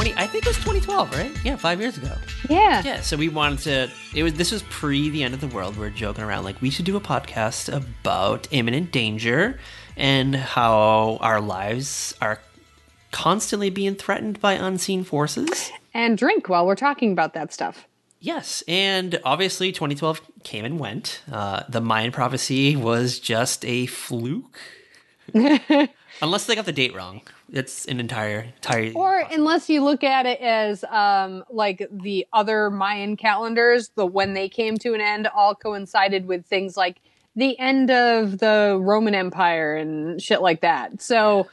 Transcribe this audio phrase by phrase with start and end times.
[0.00, 1.30] 20 I think it was 2012, right?
[1.44, 2.12] Yeah, 5 years ago.
[2.48, 2.82] Yeah.
[2.82, 5.76] Yeah, so we wanted to it was this was pre the end of the world.
[5.76, 9.60] We are joking around like we should do a podcast about imminent danger
[9.98, 12.40] and how our lives are
[13.10, 15.70] constantly being threatened by unseen forces.
[15.92, 17.86] And drink while we're talking about that stuff.
[18.20, 21.20] Yes, and obviously 2012 came and went.
[21.30, 24.58] Uh, the Mayan prophecy was just a fluke.
[26.22, 27.20] Unless they got the date wrong.
[27.52, 32.70] It's an entire entire Or unless you look at it as um like the other
[32.70, 37.00] Mayan calendars, the when they came to an end all coincided with things like
[37.36, 41.00] the end of the Roman Empire and shit like that.
[41.00, 41.48] So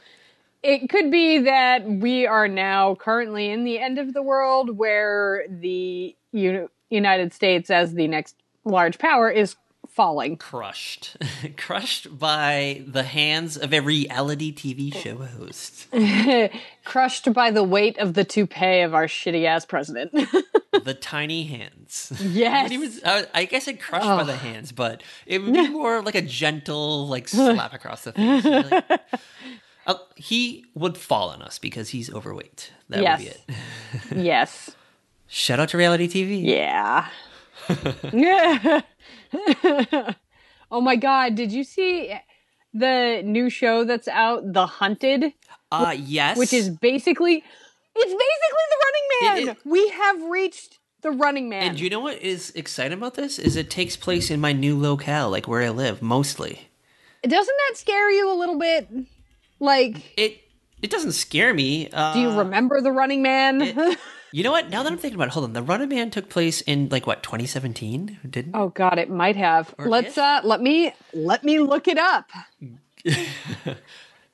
[0.62, 5.46] it could be that we are now currently in the end of the world where
[5.48, 9.56] the U- United States as the next large power is
[9.98, 10.36] falling.
[10.36, 11.16] crushed.
[11.56, 15.88] crushed by the hands of a reality TV show host.
[16.84, 20.12] Crushed by the weight of the toupee of our shitty ass president.
[20.84, 22.12] the tiny hands.
[22.24, 22.70] yes.
[22.70, 26.00] He was, uh, I guess it crushed by the hands, but it would be more
[26.00, 28.44] like a gentle, like slap across the face.
[28.44, 29.00] Like,
[29.88, 32.70] uh, he would fall on us because he's overweight.
[32.88, 33.18] That Yes.
[33.18, 34.24] would be it.
[34.24, 34.70] yes.
[35.26, 36.42] Shout out to reality TV.
[36.44, 37.08] Yeah.
[40.70, 42.12] oh my god, did you see
[42.74, 45.32] the new show that's out, The Hunted,
[45.72, 46.36] Uh, yes.
[46.36, 47.42] which is basically
[48.00, 49.38] it's basically the running man.
[49.38, 51.62] It- it- we have reached the running man.
[51.62, 53.38] And you know what is exciting about this?
[53.38, 56.68] Is it takes place in my new locale, like where I live, mostly.
[57.22, 58.88] Doesn't that scare you a little bit?
[59.60, 60.40] Like, It
[60.82, 61.88] it doesn't scare me.
[61.92, 63.58] Uh, do you remember the running man?
[64.32, 64.68] You know what?
[64.68, 65.52] Now that I'm thinking about it, hold on.
[65.52, 68.54] The Running Man took place in like what 2017, didn't?
[68.54, 69.74] oh god, it might have.
[69.78, 70.18] Let's ish?
[70.18, 72.30] uh let me let me look it up.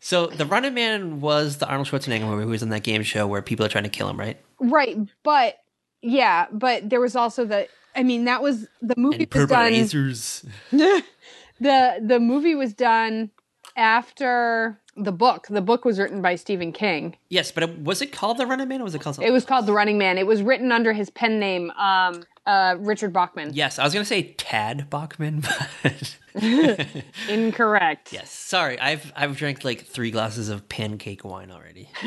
[0.04, 3.26] So the Running Man was the Arnold Schwarzenegger movie who was in that game show
[3.26, 4.38] where people are trying to kill him, right?
[4.60, 5.56] Right, but
[6.02, 9.72] yeah, but there was also the I mean that was the movie And was done
[9.72, 10.46] lasers.
[10.70, 13.30] the the movie was done
[13.78, 15.46] after the book.
[15.48, 17.16] The book was written by Stephen King.
[17.28, 19.28] Yes, but it, was it called the Running Man or was it called something?
[19.28, 20.18] It was called The Running Man.
[20.18, 23.52] It was written under his pen name, um, uh, Richard Bachman.
[23.54, 25.42] yes, I was gonna say Tad Bachman,
[25.82, 26.18] but
[27.28, 28.12] Incorrect.
[28.12, 28.30] yes.
[28.30, 31.88] Sorry, I've I've drank like three glasses of pancake wine already.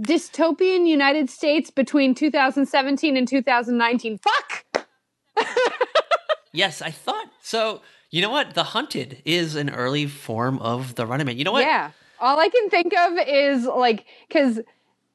[0.00, 4.18] Dystopian United States between 2017 and 2019.
[4.18, 4.86] Fuck.
[6.52, 7.80] Yes, I thought so.
[8.10, 8.54] You know what?
[8.54, 11.38] The Hunted is an early form of the Running Man.
[11.38, 11.64] You know what?
[11.64, 11.92] Yeah.
[12.18, 14.60] All I can think of is like because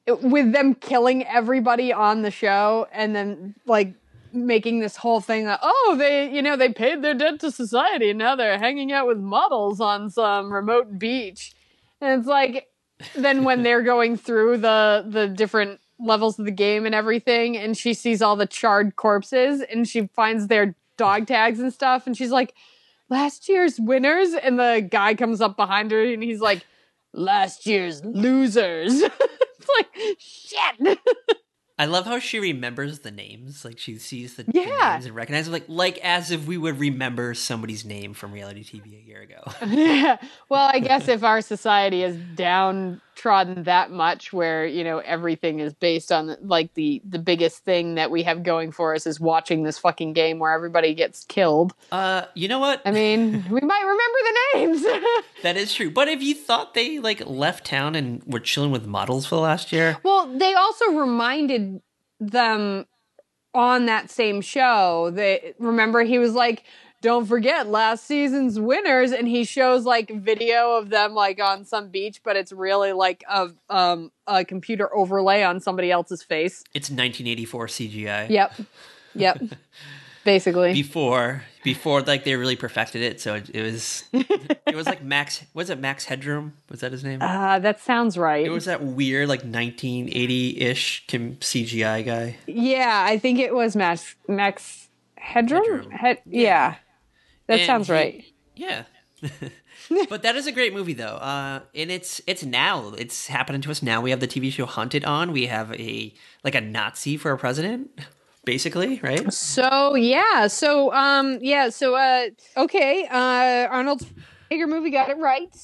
[0.06, 3.94] with them killing everybody on the show and then like
[4.32, 8.10] making this whole thing that oh they you know they paid their debt to society
[8.10, 11.54] and now they're hanging out with models on some remote beach
[12.00, 12.68] and it's like
[13.14, 17.76] then when they're going through the the different levels of the game and everything and
[17.76, 22.16] she sees all the charred corpses and she finds their dog tags and stuff and
[22.16, 22.54] she's like
[23.08, 26.64] last year's winners and the guy comes up behind her and he's like
[27.12, 30.98] last year's losers it's like shit
[31.78, 33.62] I love how she remembers the names.
[33.62, 34.92] Like she sees the, the Yeah.
[34.94, 38.64] names and recognizes them, like like as if we would remember somebody's name from reality
[38.64, 39.42] TV a year ago.
[39.66, 40.16] yeah.
[40.48, 42.16] Well, I guess if our society is
[43.16, 47.96] downtrodden that much, where you know everything is based on like the the biggest thing
[47.96, 51.74] that we have going for us is watching this fucking game where everybody gets killed.
[51.90, 52.82] Uh, you know what?
[52.84, 54.82] I mean, we might remember the names.
[55.42, 55.90] that is true.
[55.90, 59.40] But if you thought they like left town and were chilling with models for the
[59.42, 61.80] last year, well, they also reminded
[62.20, 62.86] them
[63.54, 65.10] on that same show.
[65.14, 66.64] that remember he was like.
[67.02, 71.88] Don't forget last season's winners, and he shows like video of them like on some
[71.88, 76.64] beach, but it's really like a um a computer overlay on somebody else's face.
[76.74, 78.30] it's 1984 CGI.
[78.30, 78.54] Yep.
[79.14, 79.42] Yep.
[80.24, 80.72] Basically.
[80.72, 85.44] Before before like they really perfected it, so it, it was it was like Max.
[85.54, 86.54] Was it Max Headroom?
[86.68, 87.22] Was that his name?
[87.22, 88.44] Uh, that sounds right.
[88.44, 92.36] it was that weird like 1980 ish CGI guy.
[92.48, 95.90] yeah, I think it was Max Max Headroom.
[95.90, 96.76] Head, yeah.
[97.46, 98.24] That And sounds he- right.
[98.54, 98.84] Yeah.
[100.08, 101.16] but that is a great movie though.
[101.16, 102.92] Uh and it's it's now.
[102.98, 104.00] It's happening to us now.
[104.00, 105.32] We have the TV show Hunted on.
[105.32, 106.12] We have a
[106.44, 107.90] like a Nazi for a president,
[108.44, 109.32] basically, right?
[109.32, 114.02] So yeah, so um yeah, so uh okay, uh Arnold
[114.50, 115.54] Schwarzenegger movie got it right,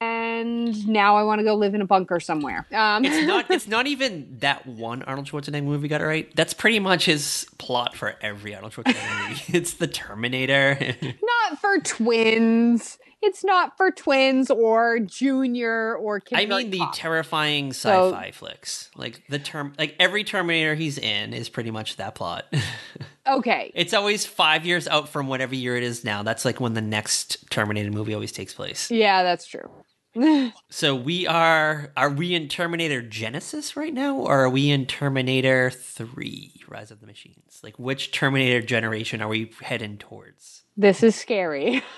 [0.00, 2.66] and now I want to go live in a bunker somewhere.
[2.72, 6.34] Um, It's not it's not even that one Arnold Schwarzenegger movie got it right.
[6.36, 9.42] That's pretty much his plot for every Arnold Schwarzenegger movie.
[9.60, 10.78] It's the Terminator.
[11.02, 12.98] not for twins.
[13.22, 16.38] It's not for twins or junior or kid.
[16.38, 18.90] I mean the terrifying sci-fi flicks.
[18.96, 22.52] Like the term like every Terminator he's in is pretty much that plot.
[23.26, 23.72] okay.
[23.74, 26.22] it's always 5 years out from whatever year it is now.
[26.22, 28.90] That's like when the next Terminator movie always takes place.
[28.90, 29.70] Yeah, that's true.
[30.70, 35.70] So we are are we in Terminator Genisys right now or are we in Terminator
[35.70, 37.60] 3 Rise of the Machines?
[37.62, 40.64] Like which Terminator generation are we heading towards?
[40.76, 41.82] This is scary.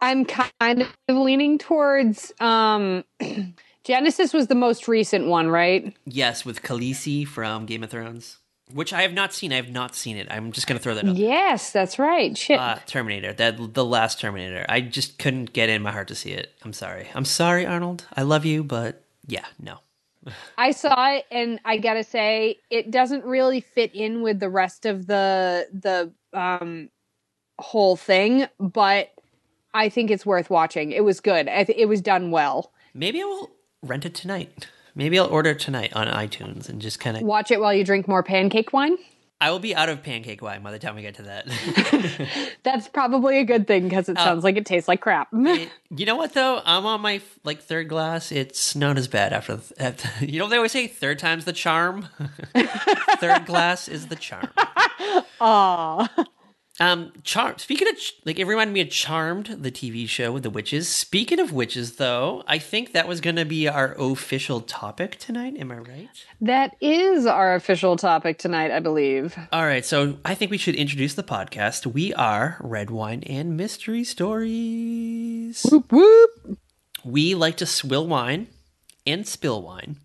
[0.00, 3.04] I'm kind of leaning towards um
[3.84, 5.96] Genisys was the most recent one, right?
[6.04, 8.38] Yes, with Khaleesi from Game of Thrones,
[8.72, 9.52] which I have not seen.
[9.52, 10.28] I have not seen it.
[10.30, 11.16] I'm just going to throw that out.
[11.16, 12.36] Yes, that's right.
[12.36, 12.60] Shit.
[12.60, 14.66] Uh, Terminator, that the last Terminator.
[14.68, 16.52] I just couldn't get in my heart to see it.
[16.62, 17.08] I'm sorry.
[17.14, 18.04] I'm sorry, Arnold.
[18.14, 19.78] I love you, but yeah, no.
[20.58, 24.50] I saw it and I got to say it doesn't really fit in with the
[24.50, 26.90] rest of the the um
[27.58, 29.10] whole thing, but
[29.74, 30.92] I think it's worth watching.
[30.92, 31.48] It was good.
[31.48, 32.72] I th- it was done well.
[32.94, 33.50] Maybe I will
[33.82, 34.68] rent it tonight.
[34.94, 37.22] Maybe I'll order it tonight on iTunes and just kind of.
[37.22, 38.96] Watch it while you drink more pancake wine.
[39.42, 42.50] I will be out of pancake wine by the time we get to that.
[42.62, 45.28] That's probably a good thing because it uh, sounds like it tastes like crap.
[45.32, 46.60] you know what though?
[46.62, 48.32] I'm on my like third glass.
[48.32, 49.56] It's not as bad after.
[49.56, 52.08] The, after you know they always say third time's the charm.
[53.18, 54.50] third glass is the charm.
[55.40, 56.26] Aw.
[56.80, 57.58] Um, Charm.
[57.58, 60.88] Speaking of, ch- like, it reminded me of Charmed, the TV show with the witches.
[60.88, 65.56] Speaking of witches, though, I think that was going to be our official topic tonight.
[65.58, 66.08] Am I right?
[66.40, 69.36] That is our official topic tonight, I believe.
[69.52, 69.84] All right.
[69.84, 71.84] So I think we should introduce the podcast.
[71.86, 75.62] We are Red Wine and Mystery Stories.
[75.70, 76.58] Whoop whoop.
[77.04, 78.48] We like to swill wine
[79.06, 79.96] and spill wine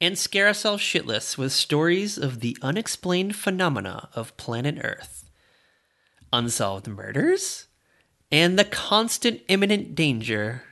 [0.00, 5.19] and scare ourselves shitless with stories of the unexplained phenomena of planet Earth,
[6.32, 7.66] unsolved murders,
[8.30, 10.62] and the constant imminent danger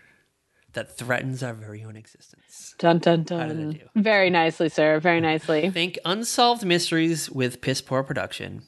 [0.72, 2.75] that threatens our very own existence.
[2.78, 3.81] Dun dun dun.
[3.96, 5.00] Very nicely, sir.
[5.00, 5.70] Very nicely.
[5.70, 8.62] Think unsolved mysteries with piss poor production.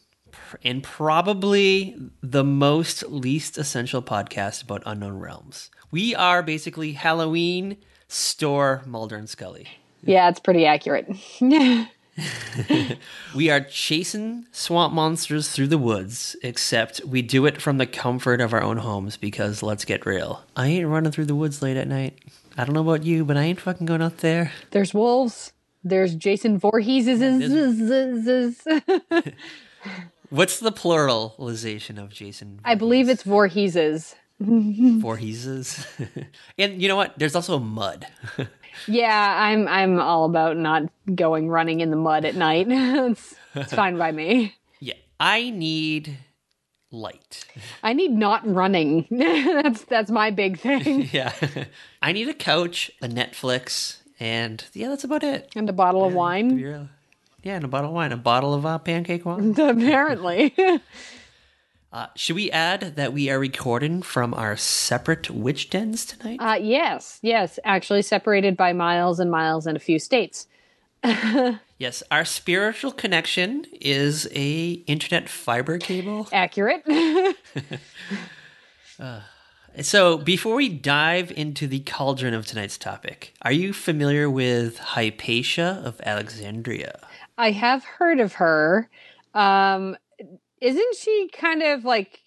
[0.64, 5.70] And probably the most least essential podcast about unknown realms.
[5.92, 7.76] We are basically Halloween
[8.08, 9.68] store Mulder and Scully.
[10.02, 11.08] Yeah, it's pretty accurate.
[13.34, 18.40] We are chasing swamp monsters through the woods, except we do it from the comfort
[18.40, 20.42] of our own homes because let's get real.
[20.56, 22.18] I ain't running through the woods late at night.
[22.56, 24.52] I don't know about you, but I ain't fucking going out there.
[24.70, 25.52] There's wolves.
[25.84, 27.06] There's Jason Voorhees.
[30.30, 32.60] What's the pluralization of Jason?
[32.64, 34.14] I believe it's Voorheeses.
[34.42, 35.86] Voorheeses.
[36.58, 37.18] and you know what?
[37.18, 38.06] There's also mud.
[38.86, 40.84] Yeah, I'm I'm all about not
[41.14, 42.66] going running in the mud at night.
[42.70, 44.54] it's, it's fine by me.
[44.80, 46.18] yeah, I need
[46.90, 47.44] light.
[47.82, 49.06] I need not running.
[49.10, 51.08] that's that's my big thing.
[51.12, 51.32] Yeah.
[52.02, 55.50] I need a couch, a Netflix, and yeah, that's about it.
[55.54, 56.58] And a bottle of wine.
[57.42, 59.52] Yeah, and a bottle of wine, a bottle of uh, pancake wine.
[59.58, 60.54] Apparently.
[61.92, 66.38] Uh, should we add that we are recording from our separate witch dens tonight?
[66.40, 67.58] uh, yes, yes.
[67.64, 70.46] Actually, separated by miles and miles and a few states.
[71.78, 76.28] yes, our spiritual connection is a internet fiber cable.
[76.32, 76.84] Accurate.
[79.82, 85.80] So, before we dive into the cauldron of tonight's topic, are you familiar with Hypatia
[85.84, 86.98] of Alexandria?
[87.38, 88.90] I have heard of her.
[89.32, 89.96] Um,
[90.60, 92.20] isn't she kind of like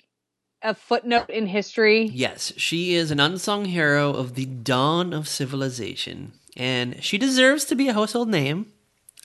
[0.61, 2.03] a footnote in history?
[2.05, 7.75] Yes, she is an unsung hero of the dawn of civilization, and she deserves to
[7.75, 8.71] be a household name.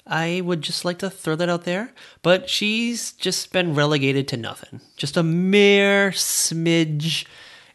[0.06, 4.36] I would just like to throw that out there, but she's just been relegated to
[4.38, 4.80] nothing.
[4.96, 7.26] Just a mere smidge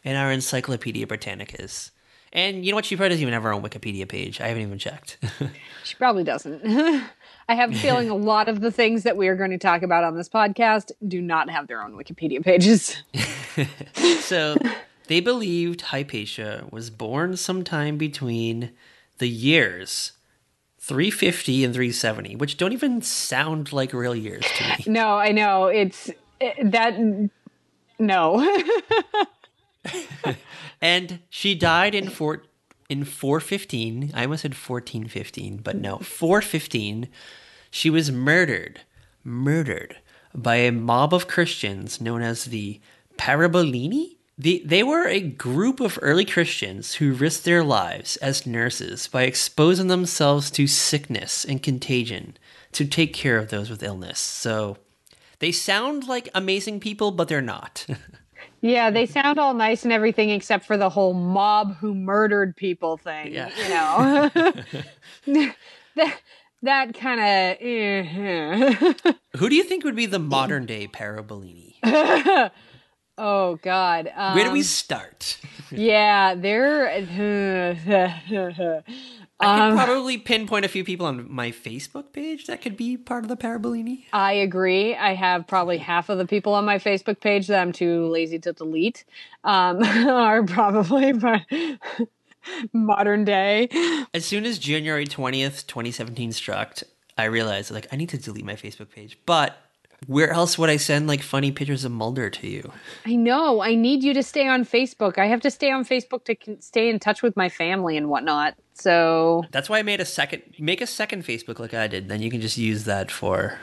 [0.02, 1.90] in our Encyclopedia Britannicas.
[2.32, 2.84] And you know what?
[2.84, 4.40] She probably doesn't even have her own Wikipedia page.
[4.40, 5.18] I haven't even checked.
[5.84, 6.64] She probably doesn't.
[7.48, 9.82] I have a feeling a lot of the things that we are going to talk
[9.82, 13.02] about on this podcast do not have their own Wikipedia pages.
[14.20, 14.56] so
[15.08, 18.70] they believed Hypatia was born sometime between
[19.18, 20.12] the years
[20.80, 24.84] 350 and 370, which don't even sound like real years to me.
[24.86, 25.66] No, I know.
[25.66, 26.10] It's
[26.40, 26.98] eh, that.
[27.98, 28.60] No.
[30.84, 32.42] And she died in four
[32.94, 34.12] in 415.
[34.14, 37.08] I almost said 1415, but no, 415.
[37.70, 38.80] She was murdered,
[39.24, 39.96] murdered
[40.34, 42.80] by a mob of Christians known as the
[43.18, 44.16] Parabolini.
[44.38, 49.22] The, they were a group of early Christians who risked their lives as nurses by
[49.22, 52.36] exposing themselves to sickness and contagion
[52.72, 54.18] to take care of those with illness.
[54.18, 54.78] So
[55.38, 57.86] they sound like amazing people, but they're not.
[58.64, 62.96] Yeah, they sound all nice and everything except for the whole mob who murdered people
[62.96, 63.30] thing.
[63.30, 63.50] Yeah.
[63.62, 65.52] You know,
[65.96, 66.20] that
[66.62, 67.58] that kind of.
[69.36, 71.74] Who do you think would be the modern day Parabellini?
[73.18, 74.10] oh God.
[74.16, 75.36] Um, Where do we start?
[75.70, 77.04] Yeah, they're.
[79.40, 83.24] I Um, probably pinpoint a few people on my Facebook page that could be part
[83.24, 84.04] of the Parabellini.
[84.12, 84.94] I agree.
[84.94, 88.38] I have probably half of the people on my Facebook page that I'm too lazy
[88.40, 89.04] to delete.
[89.42, 91.44] Um, are probably my
[92.72, 93.68] modern day.
[94.14, 96.78] As soon as January 20th, 2017 struck,
[97.18, 99.18] I realized like I need to delete my Facebook page.
[99.26, 99.56] But
[100.06, 102.72] where else would I send like funny pictures of Mulder to you?
[103.06, 103.62] I know.
[103.62, 105.18] I need you to stay on Facebook.
[105.18, 108.54] I have to stay on Facebook to stay in touch with my family and whatnot.
[108.74, 112.08] So That's why I made a second make a second Facebook like I did.
[112.08, 113.58] Then you can just use that for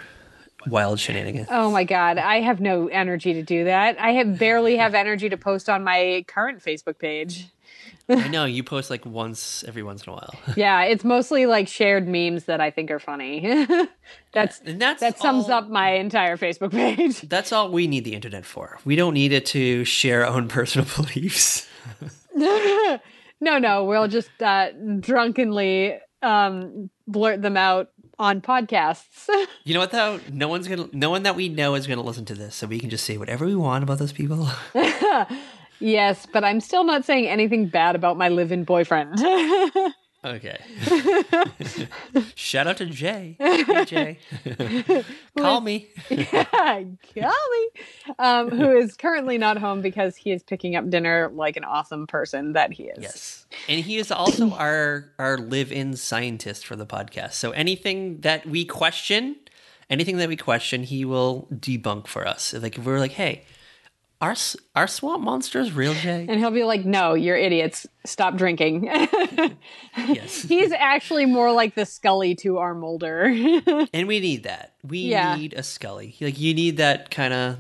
[0.68, 1.48] wild shenanigans.
[1.52, 4.00] Oh my god, I have no energy to do that.
[4.00, 7.48] I have barely have energy to post on my current Facebook page.
[8.10, 10.34] I know you post like once every once in a while.
[10.58, 13.66] Yeah, it's mostly like shared memes that I think are funny.
[14.34, 17.22] that's that's that sums all- up my entire Facebook page.
[17.30, 18.80] That's all we need the internet for.
[18.86, 21.68] We don't need it to share our own personal beliefs.
[23.42, 24.70] No, no, we'll just uh,
[25.00, 29.28] drunkenly um, blurt them out on podcasts.
[29.64, 30.20] You know what though?
[30.32, 32.80] No one's gonna no one that we know is gonna listen to this, so we
[32.80, 34.50] can just say whatever we want about those people.
[35.80, 39.20] yes, but I'm still not saying anything bad about my live-in boyfriend.
[40.24, 40.60] Okay.
[42.36, 43.38] Shout out to Jay.
[43.40, 44.18] Hey, Jay.
[45.38, 45.90] Call me.
[46.10, 47.68] Golly.
[48.20, 52.06] Um, who is currently not home because he is picking up dinner like an awesome
[52.06, 53.00] person that he is.
[53.02, 53.46] Yes.
[53.68, 57.34] And he is also our our live-in scientist for the podcast.
[57.34, 59.38] So anything that we question,
[59.90, 62.54] anything that we question, he will debunk for us.
[62.54, 63.46] Like if we're like, "Hey,
[64.22, 64.36] are
[64.76, 67.88] are swamp monsters real, Jay?" And he'll be like, no, you're idiots.
[68.06, 68.84] Stop drinking.
[69.98, 70.44] yes.
[70.44, 73.26] He's actually more like the Scully to our Mulder.
[73.94, 74.74] And we need that.
[74.84, 75.36] We Yeah.
[75.36, 76.16] need a Scully.
[76.22, 77.58] Like you need that kind of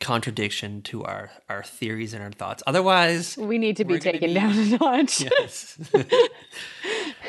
[0.00, 2.62] contradiction to our our theories and our thoughts.
[2.66, 5.20] Otherwise, we need to be taken be- down a notch.
[5.40, 5.78] yes.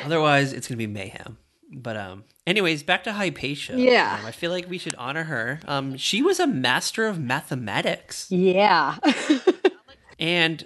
[0.04, 1.38] Otherwise, it's gonna be mayhem.
[1.74, 3.74] But um, anyways, back to Hypatia.
[3.78, 4.18] Yeah.
[4.20, 5.60] Um, I feel like we should honor her.
[5.66, 8.96] Um, she was a master of mathematics, Yeah.
[10.18, 10.64] and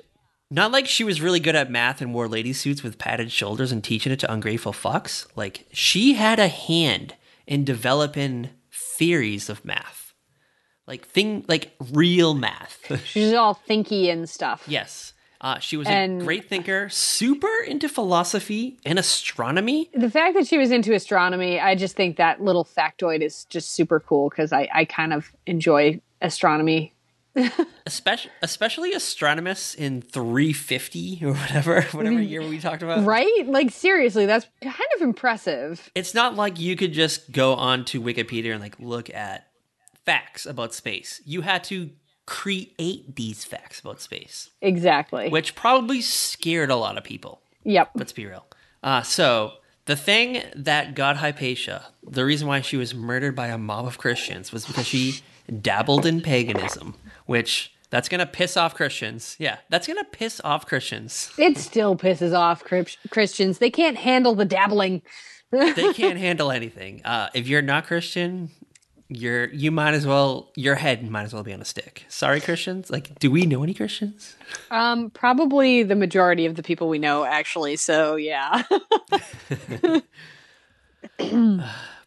[0.51, 3.73] not like she was really good at math and wore lady suits with padded shoulders
[3.73, 5.27] and teaching it to ungrateful fucks.
[5.37, 7.15] Like she had a hand
[7.47, 10.13] in developing theories of math,
[10.87, 12.81] like thing like real math.
[13.05, 14.65] She's all thinky and stuff.
[14.69, 15.13] yes.
[15.41, 19.91] Uh, she was And- a great thinker, super into philosophy and astronomy.
[19.95, 23.73] The fact that she was into astronomy, I just think that little factoid is just
[23.73, 26.93] super cool because I, I kind of enjoy astronomy.
[27.85, 33.43] especially especially astronomers in 350 or whatever whatever year we talked about Right?
[33.47, 35.91] Like, seriously, that's kind of impressive.
[35.95, 39.49] it's not like you could just go on to wikipedia and like look at
[40.07, 41.91] facts about space you had to
[42.27, 45.29] create these facts about space Exactly.
[45.29, 47.91] which probably scared a lot of people Yep.
[47.95, 48.45] let's be real
[48.83, 49.53] uh, so
[49.87, 53.97] the thing that got hypatia the reason why she was murdered by a mob of
[53.99, 55.21] christians was because she
[55.63, 56.95] dabbled in paganism
[57.27, 62.37] which that's gonna piss off christians yeah that's gonna piss off christians It still pisses
[62.37, 63.59] off Christians.
[63.59, 65.03] They can't handle the dabbling.
[65.53, 67.01] they can't handle anything.
[67.05, 68.51] Uh, if you're not Christian,
[69.09, 72.05] you're you might as well your head might as well be on a stick.
[72.09, 72.91] Sorry, Christians.
[72.91, 74.37] Like, do we know any Christians?
[74.71, 77.77] Um, probably the majority of the people we know, actually.
[77.77, 78.63] So, yeah.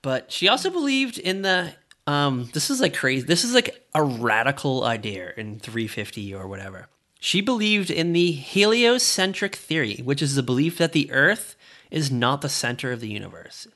[0.01, 1.73] But she also believed in the
[2.07, 2.49] um.
[2.53, 3.25] This is like crazy.
[3.25, 6.87] This is like a radical idea in 350 or whatever.
[7.19, 11.57] She believed in the heliocentric theory, which is the belief that the Earth
[11.91, 13.67] is not the center of the universe.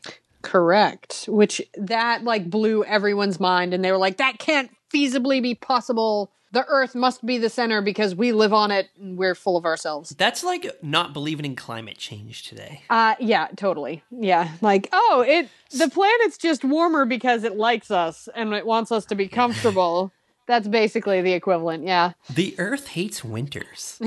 [0.44, 1.26] Correct.
[1.28, 6.32] Which that like blew everyone's mind, and they were like, "That can't feasibly be possible.
[6.52, 9.66] The Earth must be the center because we live on it and we're full of
[9.66, 12.84] ourselves." That's like not believing in climate change today.
[12.90, 14.04] Uh, yeah, totally.
[14.12, 18.92] Yeah, like, oh, it the planet's just warmer because it likes us and it wants
[18.92, 20.12] us to be comfortable.
[20.46, 21.86] That's basically the equivalent.
[21.86, 22.12] Yeah.
[22.30, 23.98] The Earth hates winters.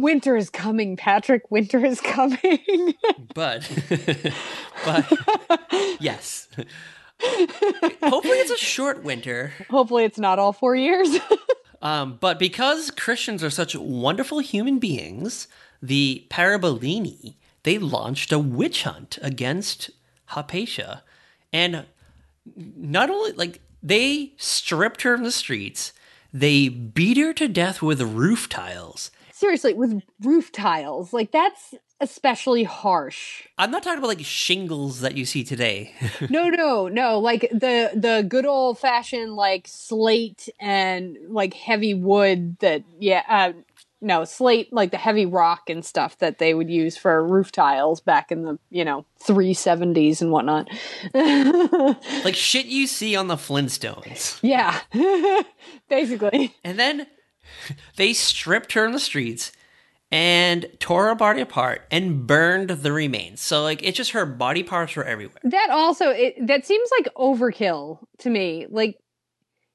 [0.00, 1.50] Winter is coming, Patrick.
[1.50, 2.94] Winter is coming.
[3.34, 3.68] but
[4.84, 5.12] but
[6.00, 6.48] yes
[7.22, 11.18] hopefully it's a short winter Hopefully, it's not all four years.
[11.82, 15.48] um, but because christians are such wonderful human beings
[15.82, 19.90] the Parabolini they launched a witch hunt against
[20.26, 21.02] hypatia
[21.52, 21.84] and
[22.56, 25.92] not only like They stripped her in the streets.
[26.32, 29.10] They beat her to death with roof tiles.
[29.40, 33.46] Seriously, with roof tiles, like that's especially harsh.
[33.56, 35.94] I'm not talking about like shingles that you see today.
[36.28, 37.18] no, no, no.
[37.18, 43.52] Like the the good old fashioned like slate and like heavy wood that yeah, uh,
[44.02, 48.02] no slate like the heavy rock and stuff that they would use for roof tiles
[48.02, 50.68] back in the you know 370s and whatnot.
[52.24, 54.38] like shit you see on the Flintstones.
[54.42, 54.78] Yeah,
[55.88, 56.54] basically.
[56.62, 57.06] And then
[57.96, 59.52] they stripped her in the streets
[60.12, 63.40] and tore her body apart and burned the remains.
[63.40, 65.38] So like it's just her body parts were everywhere.
[65.44, 68.66] That also it that seems like overkill to me.
[68.68, 68.98] Like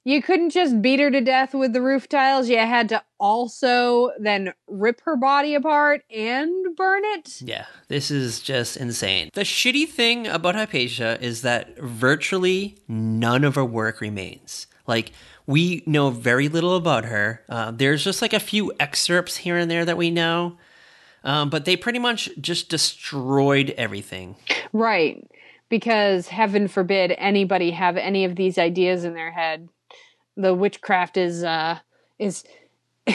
[0.07, 2.47] you couldn't just beat her to death with the roof tiles.
[2.47, 7.41] You had to also then rip her body apart and burn it.
[7.41, 9.31] Yeah, this is just insane.
[9.33, 14.67] The shitty thing about Hypatia is that virtually none of her work remains.
[14.85, 15.11] Like
[15.47, 17.43] we know very little about her.
[17.47, 20.57] Uh, there's just like a few excerpts here and there that we know,
[21.23, 24.35] um, but they pretty much just destroyed everything.
[24.73, 25.29] Right.
[25.69, 29.69] Because heaven forbid anybody have any of these ideas in their head.
[30.37, 31.79] The witchcraft is uh,
[32.19, 32.43] is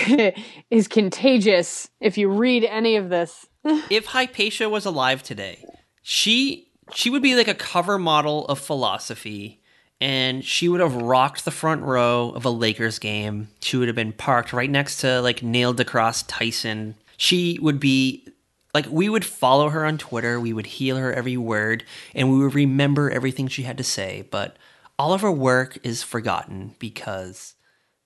[0.70, 1.90] is contagious.
[2.00, 5.64] If you read any of this, if Hypatia was alive today,
[6.02, 9.59] she she would be like a cover model of philosophy
[10.00, 13.48] and she would have rocked the front row of a Lakers game.
[13.60, 16.94] She would have been parked right next to like Neil deGrasse Tyson.
[17.16, 18.26] She would be
[18.72, 22.38] like we would follow her on Twitter, we would heal her every word, and we
[22.38, 24.56] would remember everything she had to say, but
[24.98, 27.54] all of her work is forgotten because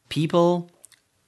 [0.08, 0.70] people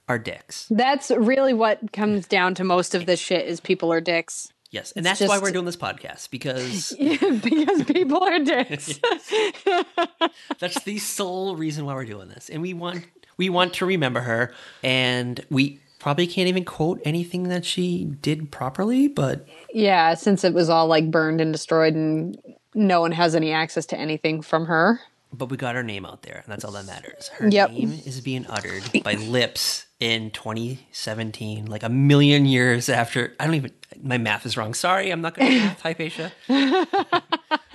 [0.07, 0.67] are dicks.
[0.69, 4.51] That's really what comes down to most of this shit is people are dicks.
[4.77, 8.99] Yes, and that's just, why we're doing this podcast because because people are dicks.
[10.59, 13.03] that's the sole reason why we're doing this, and we want
[13.37, 18.51] we want to remember her, and we probably can't even quote anything that she did
[18.51, 22.37] properly, but yeah, since it was all like burned and destroyed, and
[22.75, 24.99] no one has any access to anything from her.
[25.33, 27.29] But we got her name out there, and that's all that matters.
[27.29, 27.71] Her yep.
[27.71, 33.33] name is being uttered by lips in 2017, like a million years after.
[33.39, 33.71] I don't even.
[34.01, 34.73] My math is wrong.
[34.73, 36.31] Sorry, I'm not going to math, Hypatia.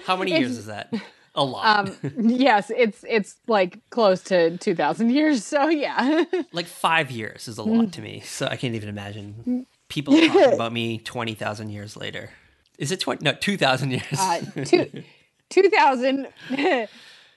[0.05, 0.93] How many it's, years is that?
[1.35, 1.89] A lot.
[1.89, 5.45] Um, yes, it's it's like close to 2,000 years.
[5.45, 8.21] So yeah, like five years is a lot to me.
[8.21, 12.31] So I can't even imagine people talking about me 20,000 years later.
[12.79, 13.25] Is it 20?
[13.25, 14.03] No, 2,000 years.
[14.19, 15.05] Uh, two,
[15.51, 16.29] 2,000.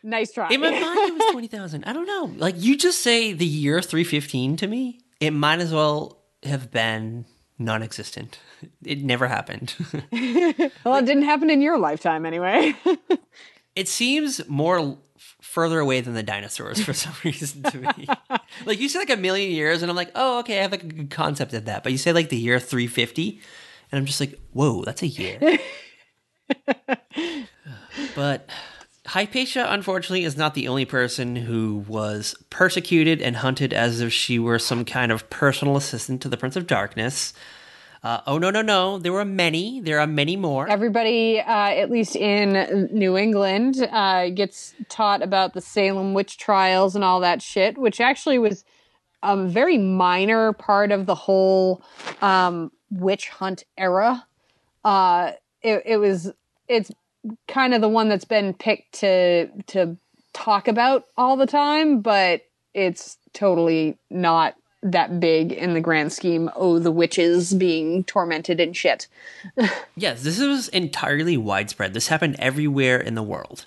[0.05, 0.47] Nice try.
[0.49, 1.83] In my mind, it was 20,000.
[1.83, 2.31] I don't know.
[2.37, 7.25] Like, you just say the year 315 to me, it might as well have been
[7.57, 8.37] non existent.
[8.83, 9.73] It never happened.
[10.83, 12.75] well, it didn't happen in your lifetime anyway.
[13.75, 14.99] it seems more
[15.41, 18.07] further away than the dinosaurs for some reason to me.
[18.65, 20.83] like, you say like a million years, and I'm like, oh, okay, I have like
[20.83, 21.81] a good concept of that.
[21.81, 23.41] But you say like the year 350,
[23.91, 25.57] and I'm just like, whoa, that's a year.
[28.15, 28.47] but
[29.07, 34.39] Hypatia, unfortunately, is not the only person who was persecuted and hunted as if she
[34.39, 37.33] were some kind of personal assistant to the Prince of Darkness.
[38.03, 38.97] Uh, oh, no, no, no.
[38.97, 39.79] There were many.
[39.79, 40.67] There are many more.
[40.67, 46.95] Everybody, uh, at least in New England, uh, gets taught about the Salem witch trials
[46.95, 48.63] and all that shit, which actually was
[49.23, 51.81] a very minor part of the whole
[52.21, 54.27] um, witch hunt era.
[54.83, 55.31] Uh,
[55.63, 56.31] it, it was,
[56.67, 56.91] it's
[57.47, 59.97] kind of the one that's been picked to to
[60.33, 62.41] talk about all the time, but
[62.73, 66.49] it's totally not that big in the grand scheme.
[66.55, 69.07] Oh, the witches being tormented and shit.
[69.95, 71.93] yes, this was entirely widespread.
[71.93, 73.65] This happened everywhere in the world.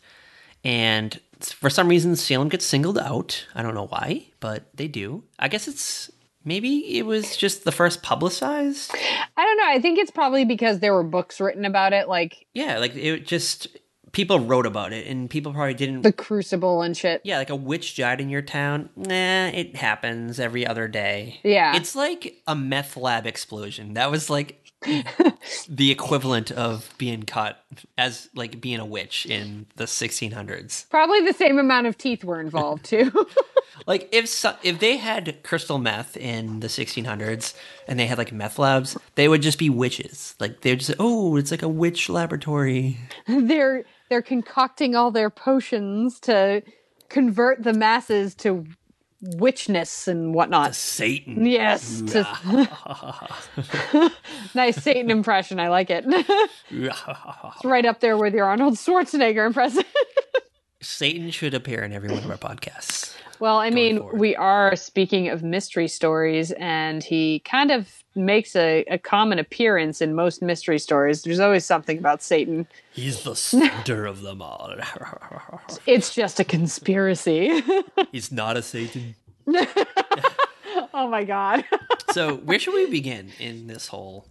[0.62, 3.46] And for some reason, Salem gets singled out.
[3.54, 5.24] I don't know why, but they do.
[5.38, 6.10] I guess it's
[6.44, 8.94] maybe it was just the first publicized?
[9.36, 9.68] I don't know.
[9.68, 13.26] I think it's probably because there were books written about it like yeah like it
[13.26, 13.68] just
[14.12, 17.20] people wrote about it and people probably didn't the crucible and shit.
[17.24, 18.88] Yeah like a witch died in your town?
[18.96, 21.40] Nah it happens every other day.
[21.42, 21.76] Yeah.
[21.76, 23.94] It's like a meth lab explosion.
[23.94, 24.72] That was like
[25.68, 27.58] the equivalent of being caught
[27.96, 30.88] as like being a witch in the 1600s.
[30.88, 33.10] Probably the same amount of teeth were involved too.
[33.86, 37.54] like if so, if they had crystal meth in the 1600s
[37.86, 40.34] and they had like meth labs, they would just be witches.
[40.40, 42.98] Like they're just oh, it's like a witch laboratory.
[43.26, 46.62] they're they're concocting all their potions to
[47.08, 48.66] convert the masses to
[49.20, 50.68] witchness and whatnot.
[50.68, 51.46] To Satan.
[51.46, 52.02] Yes.
[52.02, 54.12] To...
[54.54, 55.58] nice Satan impression.
[55.58, 56.04] I like it.
[56.70, 59.84] it's right up there with your Arnold Schwarzenegger impression.
[60.80, 63.14] Satan should appear in every one of our podcasts.
[63.40, 64.18] Well, I mean, forward.
[64.18, 70.00] we are speaking of mystery stories, and he kind of makes a, a common appearance
[70.00, 71.22] in most mystery stories.
[71.22, 72.66] There's always something about Satan.
[72.92, 74.74] He's the center of them all.
[75.86, 77.62] It's just a conspiracy.
[78.12, 79.14] He's not a Satan.
[80.94, 81.64] oh my god.
[82.12, 84.26] So, where should we begin in this whole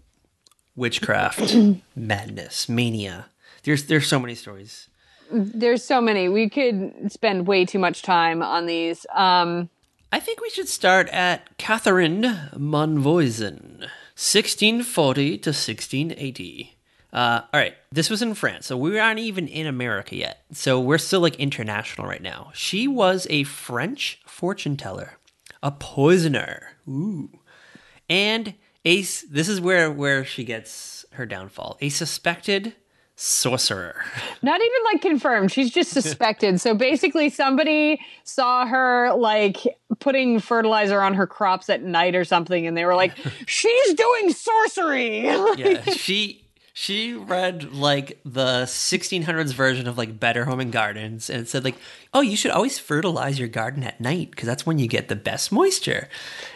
[0.76, 1.56] witchcraft
[1.96, 3.28] madness mania?
[3.64, 4.90] There's there's so many stories.
[5.32, 6.30] There's so many.
[6.30, 9.06] We could spend way too much time on these.
[9.14, 9.70] Um,
[10.12, 12.22] I think we should start at Catherine
[12.56, 13.80] Monvoisin,
[14.16, 16.78] 1640 to 1680.
[17.12, 20.44] Uh, all right, this was in France, so we aren't even in America yet.
[20.52, 22.52] So we're still like international right now.
[22.54, 25.18] She was a French fortune teller,
[25.64, 27.40] a poisoner, ooh,
[28.10, 28.54] and
[28.86, 29.02] a.
[29.02, 31.78] This is where where she gets her downfall.
[31.82, 32.76] A suspected
[33.20, 33.96] sorcerer.
[34.44, 35.52] not even like confirmed.
[35.52, 36.62] She's just suspected.
[36.62, 39.58] so basically, somebody saw her like
[40.00, 43.14] putting fertilizer on her crops at night or something, and they were like,
[43.48, 45.26] "She's doing sorcery."
[45.58, 46.47] yeah she
[46.80, 51.74] she read like the 1600s version of like better home and gardens and said like
[52.14, 55.16] oh you should always fertilize your garden at night because that's when you get the
[55.16, 56.08] best moisture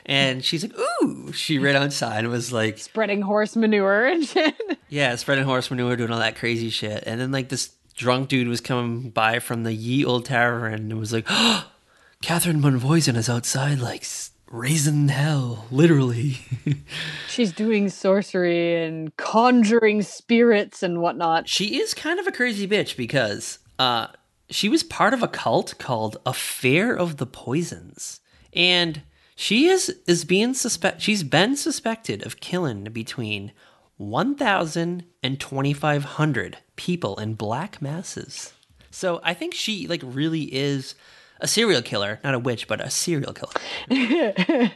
[0.05, 4.53] and she's like ooh she read outside and was like Spreading horse manure and shit.
[4.89, 8.47] yeah spreading horse manure doing all that crazy shit and then like this drunk dude
[8.47, 11.67] was coming by from the ye old tavern and was like oh,
[12.21, 14.03] catherine monvoisin is outside like
[14.52, 16.40] raising hell literally
[17.28, 21.48] She's doing sorcery and conjuring spirits and whatnot.
[21.48, 24.08] She is kind of a crazy bitch because uh,
[24.50, 28.20] she was part of a cult called Affair of the Poisons,
[28.54, 29.02] and
[29.36, 31.02] she is is being suspect.
[31.02, 33.54] She's been suspected of killing between
[33.98, 38.54] one thousand and twenty five hundred people in black masses.
[38.92, 40.96] So I think she like really is
[41.41, 43.51] a serial killer, not a witch, but a serial killer.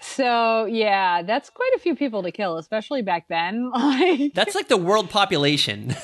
[0.00, 3.70] So yeah, that's quite a few people to kill, especially back then.
[3.74, 5.88] Like, That's like the world population.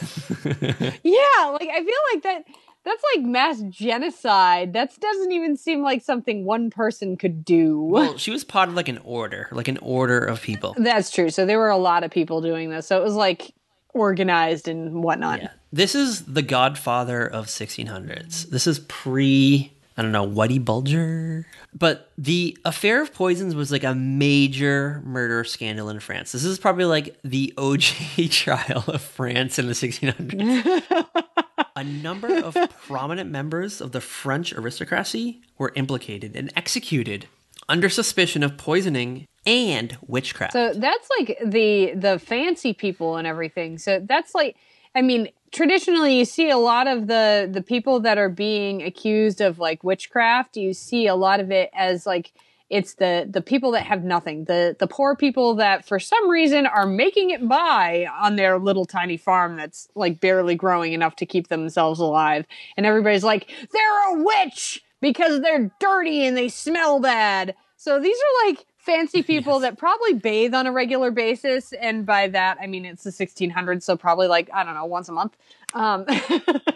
[0.45, 2.45] yeah, like I feel like that.
[2.85, 4.73] That's like mass genocide.
[4.73, 7.81] That doesn't even seem like something one person could do.
[7.81, 10.75] well, she was part of like an order, like an order of people.
[10.77, 11.31] That's true.
[11.31, 12.89] So there were a lot of people doing this.
[12.89, 13.53] So it was like
[13.95, 15.43] organized and whatnot.
[15.43, 15.51] Yeah.
[15.73, 18.51] This is the godfather of 1600s.
[18.51, 21.47] This is pre, I don't know, Whitey Bulger.
[21.75, 26.33] But the affair of poisons was like a major murder scandal in France.
[26.33, 31.07] This is probably like the OJ trial of France in the 1600s.
[31.77, 37.27] a number of prominent members of the French aristocracy were implicated and executed
[37.69, 40.53] under suspicion of poisoning and witchcraft.
[40.53, 43.79] So that's like the the fancy people and everything.
[43.79, 44.57] So that's like
[44.95, 49.41] I mean, traditionally you see a lot of the the people that are being accused
[49.41, 52.33] of like witchcraft, you see a lot of it as like
[52.71, 54.45] it's the the people that have nothing.
[54.45, 58.87] The the poor people that for some reason are making it by on their little
[58.87, 62.47] tiny farm that's like barely growing enough to keep themselves alive.
[62.77, 67.55] And everybody's like, "They're a witch!" because they're dirty and they smell bad.
[67.77, 72.29] So these are like fancy people that probably bathe on a regular basis, and by
[72.29, 75.37] that I mean it's the 1600s, so probably like I don't know once a month.
[75.75, 76.07] Um,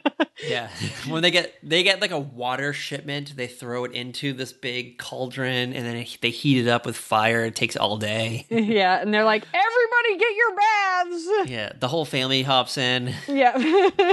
[0.46, 0.68] Yeah,
[1.08, 4.98] when they get they get like a water shipment, they throw it into this big
[4.98, 7.44] cauldron, and then it, they heat it up with fire.
[7.46, 8.44] It takes all day.
[8.50, 11.50] yeah, and they're like, everybody get your baths.
[11.50, 13.14] Yeah, the whole family hops in.
[13.26, 13.56] Yeah,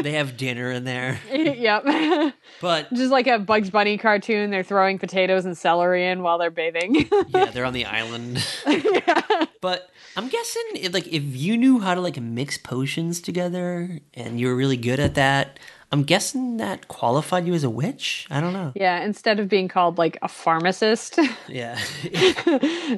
[0.01, 1.83] They have dinner in there, yep.
[2.61, 6.51] but Just like a Bugs Bunny cartoon, they're throwing potatoes and celery in while they're
[6.51, 7.07] bathing.
[7.29, 8.45] yeah, they're on the island.
[8.65, 9.45] yeah.
[9.61, 14.39] But I'm guessing, if, like, if you knew how to like mix potions together and
[14.39, 15.59] you were really good at that,
[15.91, 18.25] I'm guessing that qualified you as a witch.
[18.31, 18.71] I don't know.
[18.75, 21.77] yeah, instead of being called like a pharmacist, Yeah,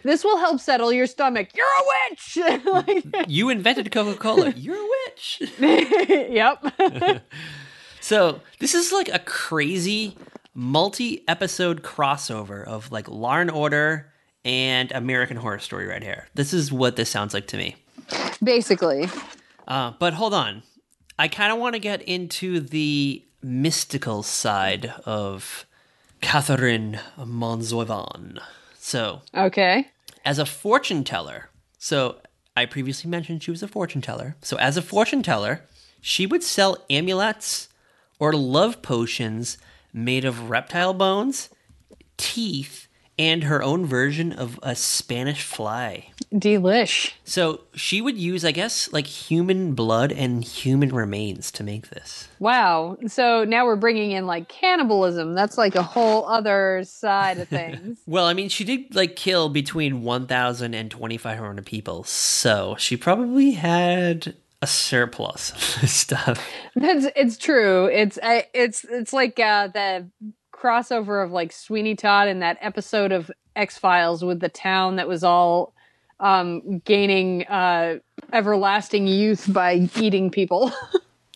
[0.03, 1.49] this will help settle your stomach.
[1.55, 2.37] You're a witch.
[2.65, 4.51] Like- you invented Coca Cola.
[4.51, 5.41] You're a witch.
[5.59, 6.63] yep.
[8.01, 10.15] So this is like a crazy
[10.53, 14.11] multi-episode crossover of like Law and Order
[14.45, 16.27] and American Horror Story right here.
[16.35, 17.75] This is what this sounds like to me.
[18.43, 19.09] Basically.
[19.67, 20.61] Uh, but hold on,
[21.17, 25.65] I kind of want to get into the mystical side of
[26.21, 28.39] Catherine Monvoisin.
[28.77, 29.87] So Okay.
[30.23, 31.49] as a fortune teller.
[31.77, 32.17] So
[32.57, 34.35] I previously mentioned she was a fortune teller.
[34.41, 35.61] So as a fortune teller,
[36.01, 37.69] she would sell amulets
[38.19, 39.57] or love potions
[39.93, 41.49] made of reptile bones,
[42.17, 46.11] teeth, and her own version of a Spanish fly.
[46.33, 47.13] Delish.
[47.23, 52.27] So she would use, I guess, like human blood and human remains to make this.
[52.39, 52.97] Wow.
[53.07, 55.33] So now we're bringing in like cannibalism.
[55.33, 57.99] That's like a whole other side of things.
[58.07, 62.03] Well, I mean, she did like kill between 1,000 and 2,500 people.
[62.03, 66.47] So she probably had a surplus of this stuff.
[66.75, 67.85] That's it's true.
[67.85, 70.09] It's I, it's it's like uh, the
[70.55, 75.07] crossover of like Sweeney Todd in that episode of X Files with the town that
[75.07, 75.73] was all
[76.19, 77.99] um, gaining uh,
[78.31, 80.71] everlasting youth by eating people.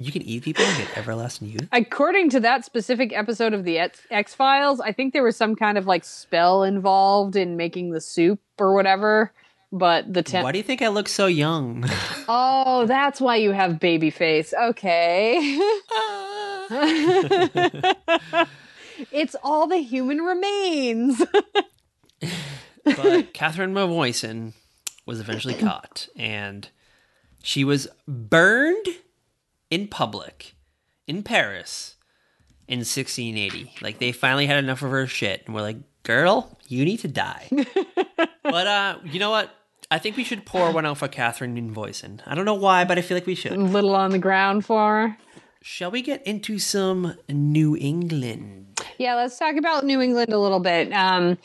[0.02, 1.68] You can eat people and get everlasting youth.
[1.74, 3.80] According to that specific episode of the
[4.10, 8.00] X Files, I think there was some kind of like spell involved in making the
[8.00, 9.34] soup or whatever.
[9.74, 11.84] But the ten- Why do you think I look so young?
[12.30, 14.54] oh, that's why you have baby face.
[14.54, 15.60] Okay.
[19.12, 21.24] it's all the human remains.
[22.84, 24.54] but Catherine Monvoisin
[25.06, 26.70] was eventually caught, and
[27.42, 28.88] she was burned
[29.70, 30.56] in public
[31.08, 31.96] in Paris
[32.68, 33.74] in 1680.
[33.82, 37.08] Like they finally had enough of her shit, and we're like, "Girl, you need to
[37.08, 37.50] die."
[38.44, 39.54] but uh, you know what?
[39.92, 42.22] I think we should pour one out for Catherine Monvoisin.
[42.28, 43.58] I don't know why, but I feel like we should.
[43.58, 45.18] Little on the ground for her.
[45.62, 48.80] Shall we get into some New England?
[49.00, 50.92] Yeah, let's talk about New England a little bit.
[50.92, 51.38] Um,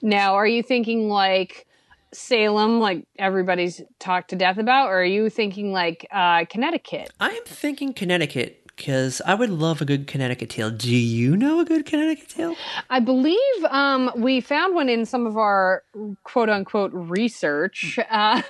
[0.00, 1.66] now, are you thinking like
[2.14, 7.10] Salem, like everybody's talked to death about, or are you thinking like uh, Connecticut?
[7.20, 10.70] I am thinking Connecticut because I would love a good Connecticut tale.
[10.70, 12.56] Do you know a good Connecticut tale?
[12.88, 15.82] I believe um, we found one in some of our
[16.22, 18.40] quote unquote research, uh,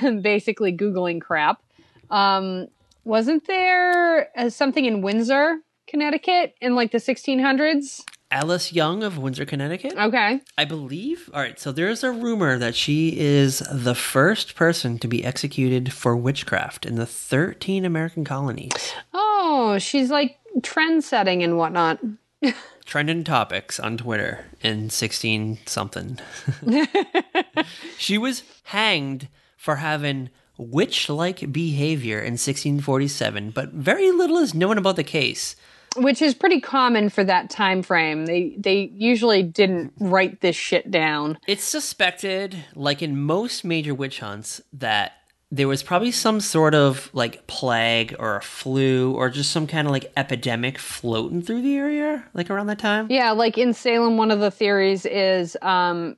[0.20, 1.62] basically Googling crap.
[2.10, 2.66] Um,
[3.04, 8.02] wasn't there uh, something in Windsor, Connecticut in like the 1600s?
[8.30, 9.94] Alice Young of Windsor, Connecticut.
[9.96, 10.40] Okay.
[10.58, 11.30] I believe.
[11.32, 15.92] All right, so there's a rumor that she is the first person to be executed
[15.92, 18.92] for witchcraft in the 13 American colonies.
[19.12, 22.00] Oh, she's like trend setting and whatnot.
[22.84, 26.18] Trending topics on Twitter in 16 something.
[27.98, 34.76] she was hanged for having witch like behavior in 1647, but very little is known
[34.76, 35.56] about the case
[35.96, 38.26] which is pretty common for that time frame.
[38.26, 41.38] They they usually didn't write this shit down.
[41.46, 45.12] It's suspected, like in most major witch hunts, that
[45.50, 49.86] there was probably some sort of like plague or a flu or just some kind
[49.86, 53.06] of like epidemic floating through the area, like around that time.
[53.10, 56.16] Yeah, like in Salem, one of the theories is um,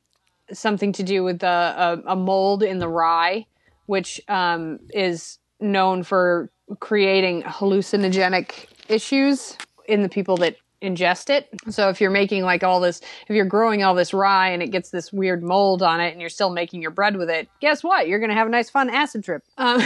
[0.53, 3.47] something to do with the a, a mold in the rye,
[3.87, 9.57] which um, is known for creating hallucinogenic issues
[9.89, 11.49] in the people that ingest it.
[11.71, 14.71] So if you're making like all this, if you're growing all this rye and it
[14.71, 17.83] gets this weird mold on it and you're still making your bread with it, guess
[17.83, 18.09] what?
[18.09, 19.43] You're going to have a nice fun acid trip.
[19.57, 19.83] Um,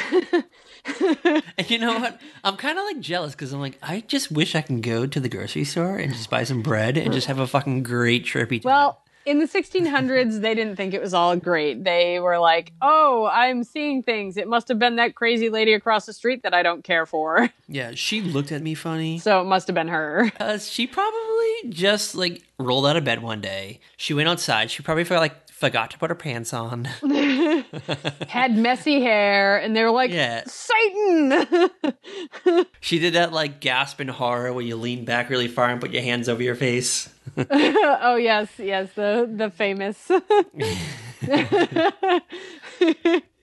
[1.59, 2.21] and you know what?
[2.43, 5.21] I'm kind of like jealous because I'm like, I just wish I can go to
[5.21, 8.61] the grocery store and just buy some bread and just have a fucking great trippy
[8.61, 8.71] time.
[8.71, 11.85] Well, in the 1600s, they didn't think it was all great.
[11.85, 14.37] They were like, "Oh, I'm seeing things.
[14.37, 17.49] It must have been that crazy lady across the street that I don't care for."
[17.73, 19.19] Yeah, she looked at me funny.
[19.21, 20.33] So it must have been her.
[20.41, 23.79] Uh, she probably just like rolled out of bed one day.
[23.97, 24.71] She went outside.
[24.71, 26.85] She probably felt like forgot to put her pants on.
[28.29, 30.43] Had messy hair, and they were like, Yeah.
[30.47, 31.69] "Satan!"
[32.81, 35.91] she did that like gasp in horror where you lean back really far and put
[35.91, 37.09] your hands over your face.
[37.51, 40.11] oh yes, yes, the the famous.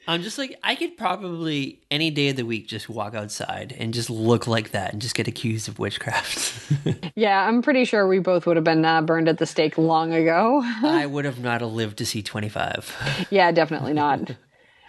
[0.08, 3.94] I'm just like I could probably any day of the week just walk outside and
[3.94, 6.72] just look like that and just get accused of witchcraft.
[7.16, 10.14] yeah, I'm pretty sure we both would have been uh, burned at the stake long
[10.14, 10.62] ago.
[10.84, 13.28] I would have not lived to see 25.
[13.30, 14.20] yeah, definitely not.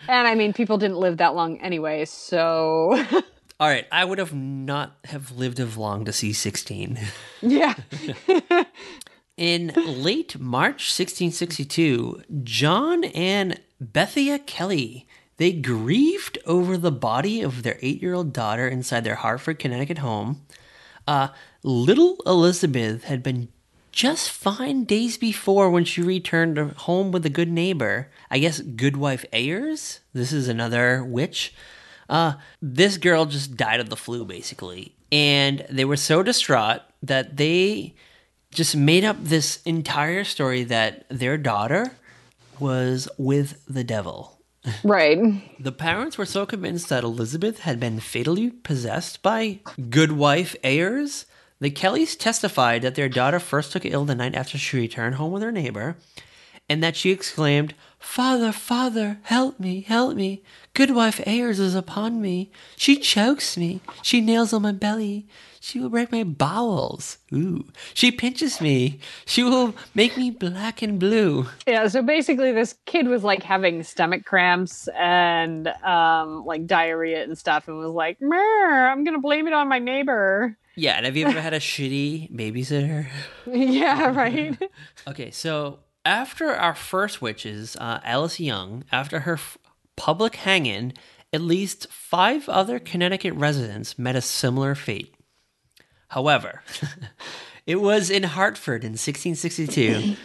[0.07, 3.04] And I mean, people didn't live that long anyway, so
[3.61, 6.96] All right, I would have not have lived of long to see 16.
[7.42, 7.74] yeah.
[9.38, 17.79] In late March 1662, John and Bethia Kelly they grieved over the body of their
[17.81, 20.44] eight-year-old daughter inside their Hartford, Connecticut home.
[21.07, 21.29] Uh,
[21.62, 23.48] little Elizabeth had been
[23.92, 28.11] just fine days before when she returned home with a good neighbor.
[28.33, 30.01] I guess Goodwife Ayers.
[30.12, 31.55] This is another witch.
[32.09, 37.37] Uh, this girl just died of the flu, basically, and they were so distraught that
[37.37, 37.94] they
[38.52, 41.92] just made up this entire story that their daughter
[42.58, 44.40] was with the devil.
[44.84, 45.18] Right.
[45.61, 51.26] The parents were so convinced that Elizabeth had been fatally possessed by Goodwife Ayers
[51.58, 55.32] The Kellys testified that their daughter first took ill the night after she returned home
[55.32, 55.96] with her neighbor,
[56.68, 60.42] and that she exclaimed, Father, father, help me, help me.
[60.74, 62.50] Goodwife Ayers is upon me.
[62.76, 63.80] She chokes me.
[64.02, 65.26] She nails on my belly.
[65.61, 67.18] She will break my bowels.
[67.33, 67.64] Ooh.
[67.94, 69.01] She pinches me.
[69.27, 71.47] She will make me black and blue.
[71.66, 77.37] Yeah, so basically this kid was like having stomach cramps and um like diarrhea and
[77.37, 80.57] stuff and was like, Mer, I'm gonna blame it on my neighbor.
[80.77, 83.09] Yeah, and have you ever had a shitty babysitter?
[83.47, 84.57] yeah, right.
[85.09, 89.59] Okay, so after our first witches, uh, Alice Young, after her f-
[89.97, 90.92] public hanging,
[91.33, 95.14] at least five other Connecticut residents met a similar fate.
[96.09, 96.62] However,
[97.66, 100.16] it was in Hartford in 1662,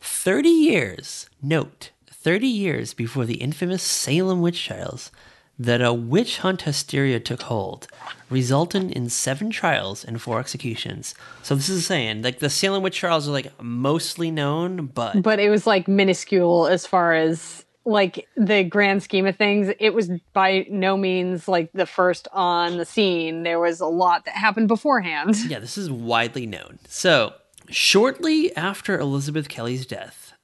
[0.00, 5.10] 30 years, note, 30 years before the infamous Salem witch trials,
[5.58, 7.88] that a witch hunt hysteria took hold,
[8.30, 11.14] resulting in seven trials and four executions.
[11.42, 15.40] So this is saying, like, the Salem witch trials are, like, mostly known, but but
[15.40, 20.10] it was like minuscule as far as like the grand scheme of things it was
[20.32, 24.68] by no means like the first on the scene there was a lot that happened
[24.68, 26.78] beforehand Yeah, this is widely known.
[26.86, 27.32] So,
[27.70, 30.34] shortly after Elizabeth Kelly's death,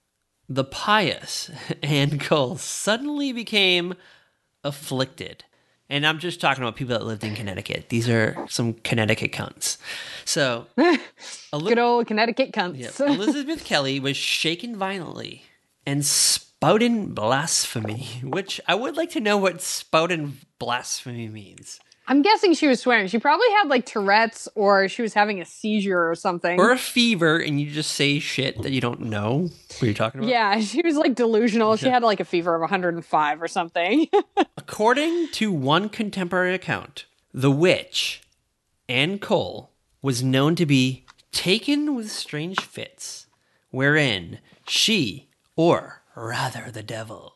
[0.48, 1.50] the pious
[1.82, 3.94] Anne Cole suddenly became
[4.62, 5.44] afflicted.
[5.90, 7.90] And I'm just talking about people that lived in Connecticut.
[7.90, 9.76] These are some Connecticut cunts.
[10.24, 10.66] So,
[11.52, 15.44] good old connecticut cunts yeah, Elizabeth Kelly was shaken violently
[15.86, 16.04] and
[16.58, 21.78] spouting blasphemy, which I would like to know what spouting blasphemy means.
[22.06, 23.06] i'm guessing she was swearing.
[23.08, 26.58] She probably had like tourette's or she was having a seizure or something.
[26.58, 30.20] Or a fever and you just say shit that you don't know what you're talking
[30.20, 30.30] about.
[30.30, 31.76] yeah she was like delusional.
[31.76, 34.06] She had like a fever of 105 or something.
[34.56, 38.22] According to one contemporary account, the witch,
[38.88, 43.26] Anne Cole, was known to be taken with strange fits,
[43.70, 47.34] wherein she, or rather the devil,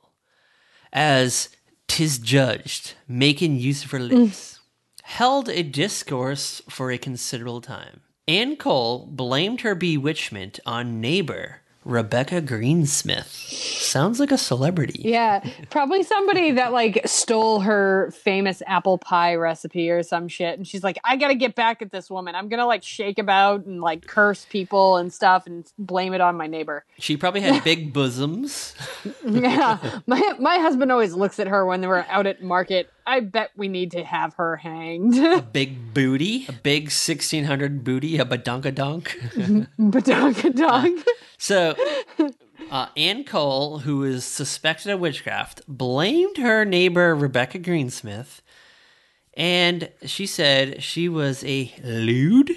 [0.93, 1.49] as
[1.87, 4.11] tis judged, making use of her mm.
[4.11, 4.61] lips,
[5.03, 8.01] held a discourse for a considerable time.
[8.27, 13.27] Anne Cole blamed her bewitchment on neighbor Rebecca Greensmith.
[13.27, 15.01] Sounds like a celebrity.
[15.05, 20.69] yeah probably somebody that like stole her famous apple pie recipe or some shit and
[20.69, 23.81] she's like i gotta get back at this woman i'm gonna like shake about and
[23.81, 27.93] like curse people and stuff and blame it on my neighbor She probably had big
[27.95, 28.75] bosoms.
[29.27, 33.51] yeah my my husband always looks at her when we're out at market i bet
[33.57, 39.09] we need to have her hanged a big booty, a big 1600 booty, a badunkadunk.
[39.79, 41.05] Badonkadonk.
[41.39, 41.75] so,
[42.71, 48.41] uh, Anne Cole, who is suspected of witchcraft, blamed her neighbor Rebecca Greensmith,
[49.35, 52.51] and she said she was a lewd,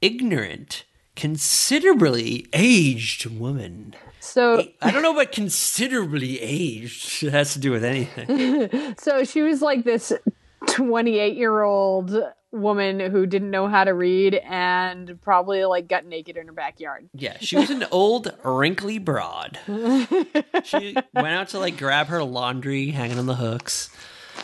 [0.00, 3.94] ignorant, considerably aged woman.
[4.22, 8.94] So I don't know what considerably aged has to do with anything.
[8.98, 10.12] so she was like this
[10.68, 12.16] 28 year old
[12.52, 17.08] woman who didn't know how to read and probably like got naked in her backyard
[17.14, 19.58] Yeah, she was an old, wrinkly broad.
[20.62, 23.90] she went out to like grab her laundry hanging on the hooks,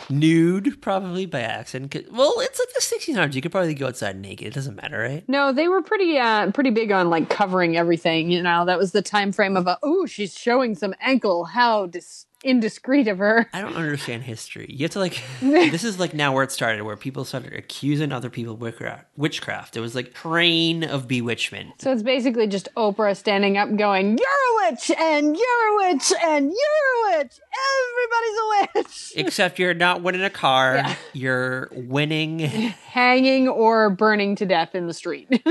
[0.09, 1.95] nude, probably by accident.
[2.11, 3.33] Well, it's like the 1600s.
[3.35, 4.47] You could probably go outside naked.
[4.47, 5.23] It doesn't matter, right?
[5.27, 8.91] no they were pretty uh pretty big on like covering everything you know that was
[8.91, 13.47] the time frame of a oh she's showing some ankle how dis- indiscreet of her
[13.53, 14.67] I don't understand history.
[14.69, 15.21] You have to like.
[15.41, 19.05] this is like now where it started, where people started accusing other people of witchcraft.
[19.17, 19.77] Witchcraft.
[19.77, 21.81] It was like train of bewitchment.
[21.81, 26.11] so it's basically just oprah standing up going you're a witch and you're a witch
[26.23, 27.33] and you're a witch
[27.93, 30.75] everybody's a witch Except you're not winning a car.
[30.75, 30.95] Yeah.
[31.13, 35.43] You're winning hanging or burning to death in the street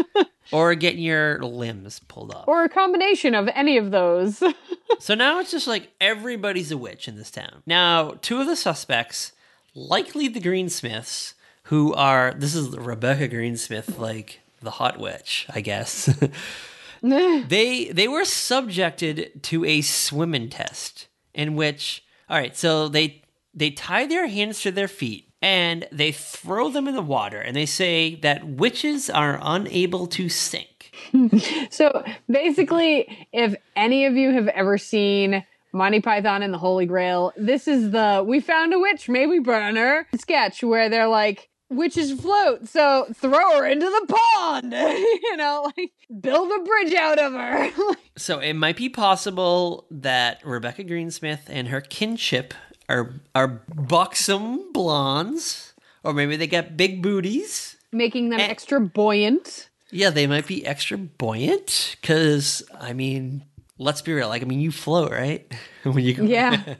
[0.52, 2.48] or getting your limbs pulled off.
[2.48, 4.42] or a combination of any of those
[4.98, 7.62] So now it's just like everybody's a witch in this town.
[7.66, 9.32] Now, two of the suspects,
[9.74, 11.34] likely the Greensmiths,
[11.64, 16.06] who are this is Rebecca Greensmith, like the hot witch, I guess.
[17.02, 23.22] they they were subjected to a swimming test in which all right, so they
[23.54, 27.54] they tie their hands to their feet and they throw them in the water and
[27.54, 30.92] they say that witches are unable to sink.
[31.70, 37.32] So basically, if any of you have ever seen Monty Python and the Holy Grail,
[37.36, 41.48] this is the we found a witch, may we burn her sketch where they're like,
[41.70, 44.72] witches float, so throw her into the pond.
[44.72, 47.70] you know, like build a bridge out of her.
[48.18, 52.52] So it might be possible that Rebecca Greensmith and her kinship
[52.88, 55.74] are are buxom blondes,
[56.04, 57.76] or maybe they got big booties.
[57.92, 58.46] Making them Eh.
[58.46, 59.68] extra buoyant.
[59.90, 63.44] Yeah, they might be extra buoyant because I mean,
[63.78, 64.28] let's be real.
[64.28, 65.50] Like, I mean, you float, right?
[65.84, 66.74] when you go, Yeah.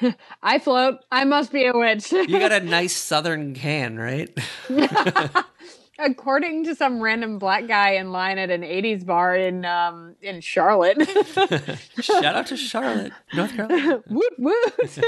[0.42, 0.96] I float.
[1.12, 2.10] I must be a witch.
[2.12, 4.30] you got a nice southern can, right?
[5.98, 10.40] According to some random black guy in line at an 80s bar in um in
[10.40, 10.96] Charlotte.
[12.00, 14.02] Shout out to Charlotte, North Carolina.
[14.08, 15.00] woot woot.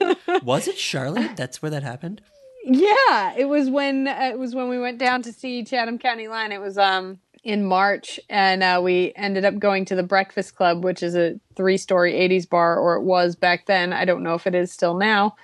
[0.42, 1.36] Was it Charlotte?
[1.36, 2.22] That's where that happened.
[2.66, 6.28] Yeah, it was when uh, it was when we went down to see Chatham County
[6.28, 6.50] Line.
[6.50, 10.82] It was um in March, and uh, we ended up going to the Breakfast Club,
[10.82, 13.92] which is a three-story '80s bar, or it was back then.
[13.92, 15.36] I don't know if it is still now.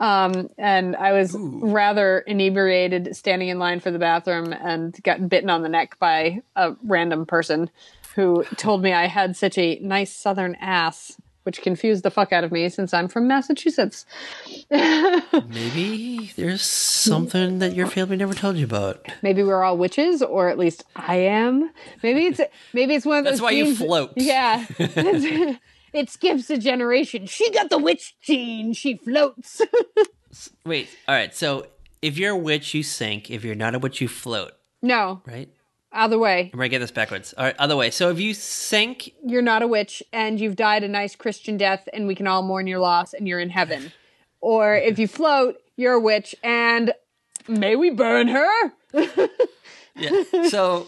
[0.00, 1.60] Um, and I was Ooh.
[1.62, 6.42] rather inebriated, standing in line for the bathroom, and got bitten on the neck by
[6.54, 7.70] a random person
[8.14, 11.16] who told me I had such a nice Southern ass.
[11.44, 14.04] Which confused the fuck out of me since I'm from Massachusetts.
[14.70, 19.06] Maybe there's something that your family never told you about.
[19.22, 21.70] Maybe we're all witches, or at least I am.
[22.02, 22.40] Maybe it's
[22.74, 23.42] maybe it's one of That's those.
[23.42, 24.12] why you float.
[24.16, 24.66] Yeah,
[25.98, 27.26] it skips a generation.
[27.26, 28.72] She got the witch gene.
[28.72, 29.60] She floats.
[30.64, 31.34] Wait, all right.
[31.34, 31.66] So
[32.00, 33.30] if you're a witch, you sink.
[33.30, 35.48] If you're not a witch, you float, no, right?
[35.92, 36.50] other way.
[36.52, 37.34] I'm gonna get this backwards.
[37.36, 37.90] All right, other way.
[37.90, 41.88] So if you sink, You're not a witch, and you've died a nice Christian death,
[41.92, 43.92] and we can all mourn your loss, and you're in heaven.
[44.40, 46.92] Or if you float, you're a witch, and
[47.48, 48.72] may we burn her.
[49.96, 50.46] yeah.
[50.48, 50.86] So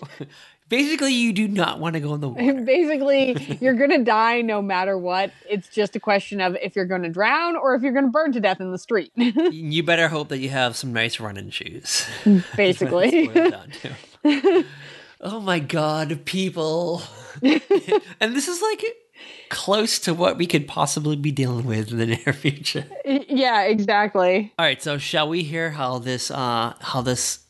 [0.70, 2.54] basically, you do not want to go in the water.
[2.64, 5.32] Basically, you're gonna die no matter what.
[5.48, 8.40] It's just a question of if you're gonna drown or if you're gonna burn to
[8.40, 9.12] death in the street.
[9.16, 12.06] you better hope that you have some nice running shoes.
[12.56, 13.26] Basically.
[13.26, 14.64] That's what it down to.
[15.20, 17.02] oh my god, people!
[17.42, 18.84] and this is like
[19.50, 22.86] close to what we could possibly be dealing with in the near future.
[23.04, 24.52] yeah, exactly.
[24.58, 27.40] All right, so shall we hear how this uh how this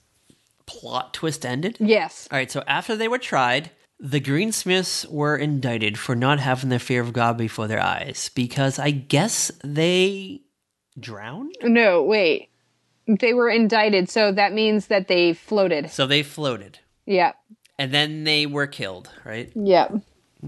[0.70, 1.76] plot twist ended?
[1.80, 2.28] Yes.
[2.30, 6.78] All right, so after they were tried, the Greensmiths were indicted for not having the
[6.78, 10.42] fear of God before their eyes because I guess they
[10.98, 11.54] drowned.
[11.62, 12.48] No, wait.
[13.06, 15.90] They were indicted, so that means that they floated.
[15.90, 16.78] So they floated.
[17.06, 17.32] Yeah.
[17.78, 19.50] And then they were killed, right?
[19.54, 19.88] Yeah.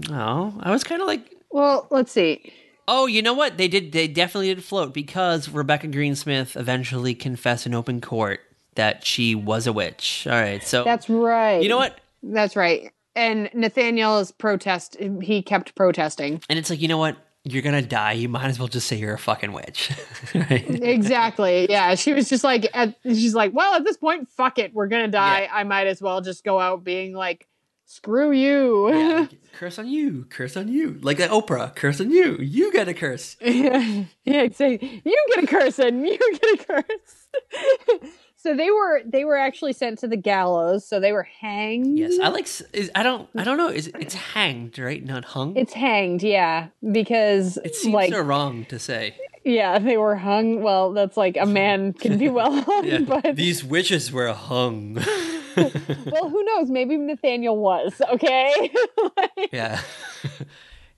[0.09, 2.53] Oh, I was kind of like, Well, let's see.
[2.87, 3.57] oh, you know what?
[3.57, 3.91] They did.
[3.91, 8.39] They definitely did float because Rebecca Greensmith eventually confessed in open court
[8.75, 10.27] that she was a witch.
[10.27, 11.61] All right, so That's right.
[11.61, 11.99] you know what?
[12.21, 12.91] That's right.
[13.15, 16.41] And Nathaniel's protest, he kept protesting.
[16.49, 17.17] And it's like, you know what?
[17.45, 18.13] You're gonna die.
[18.13, 19.91] You might as well just say you're a fucking witch.
[20.35, 20.65] right?
[20.81, 21.67] Exactly.
[21.69, 21.95] Yeah.
[21.95, 24.73] She was just like, at, she's like, well, at this point, fuck it.
[24.73, 25.41] We're going to die.
[25.41, 25.49] Yeah.
[25.51, 27.47] I might as well just go out being like,
[27.85, 28.89] screw you.
[28.89, 30.99] Yeah, curse on you, curse on you.
[31.01, 32.37] Like the Oprah, curse on you.
[32.39, 33.37] You get a curse.
[33.41, 38.09] yeah, yeah, say you get a curse and you get a curse.
[38.43, 40.85] So they were they were actually sent to the gallows.
[40.85, 41.97] So they were hanged.
[41.97, 42.45] Yes, I like.
[42.73, 43.29] Is, I don't.
[43.37, 43.69] I don't know.
[43.69, 45.03] Is it's hanged, right?
[45.03, 45.55] Not hung.
[45.55, 49.15] It's hanged, yeah, because it seems like so wrong to say.
[49.45, 50.61] yeah, they were hung.
[50.61, 54.95] Well, that's like a man can be well hung, but These witches were hung.
[55.55, 56.69] well, who knows?
[56.69, 58.71] Maybe Nathaniel was okay.
[59.17, 59.79] Like, yeah.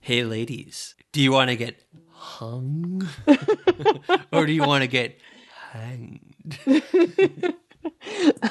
[0.00, 1.80] hey, ladies, do you want to get
[2.10, 3.08] hung,
[4.32, 5.20] or do you want to get
[5.70, 6.25] hanged?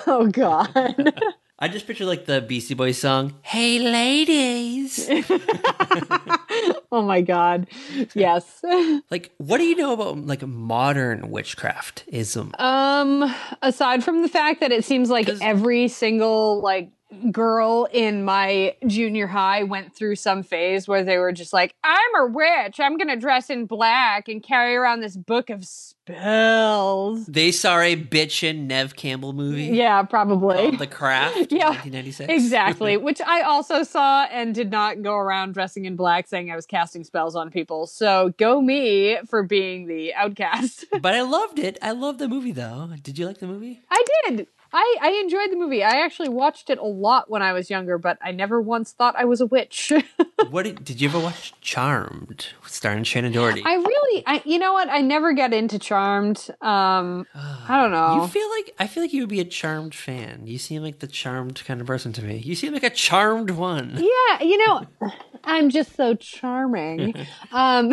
[0.08, 1.14] oh God.
[1.58, 5.08] I just picture like the Beastie Boys song, "Hey, ladies."
[6.92, 7.68] oh my God.
[8.14, 8.62] Yes.
[9.10, 12.52] like, what do you know about like modern witchcraft ism?
[12.60, 16.90] Um, aside from the fact that it seems like every single like
[17.32, 22.16] girl in my junior high went through some phase where they were just like, I'm
[22.20, 22.80] a witch.
[22.80, 27.26] I'm going to dress in black and carry around this book of spells.
[27.26, 29.66] They saw a bitchin' Neve Campbell movie.
[29.66, 30.76] Yeah, probably.
[30.76, 31.52] The Craft.
[31.56, 32.32] Yeah, 1996.
[32.32, 36.56] Exactly, which I also saw and did not go around dressing in black saying I
[36.56, 37.88] was casting spells on people.
[37.88, 40.86] So go me for being the outcast.
[41.02, 41.78] but I loved it.
[41.82, 42.90] I loved the movie though.
[43.02, 43.82] Did you like the movie?
[43.90, 44.48] I did.
[44.76, 45.84] I, I enjoyed the movie.
[45.84, 49.16] I actually watched it a lot when I was younger, but I never once thought
[49.18, 49.92] I was a witch.
[50.52, 53.64] What did, did you ever watch Charmed, starring Shannen Doherty?
[53.66, 54.90] I really, I you know what?
[54.90, 56.50] I never got into Charmed.
[56.62, 58.22] Um, I don't know.
[58.22, 60.46] You feel like I feel like you would be a Charmed fan.
[60.46, 62.38] You seem like the Charmed kind of person to me.
[62.38, 63.94] You seem like a Charmed one.
[63.98, 64.86] yeah, you know,
[65.44, 67.16] I'm just so charming.
[67.52, 67.90] Um,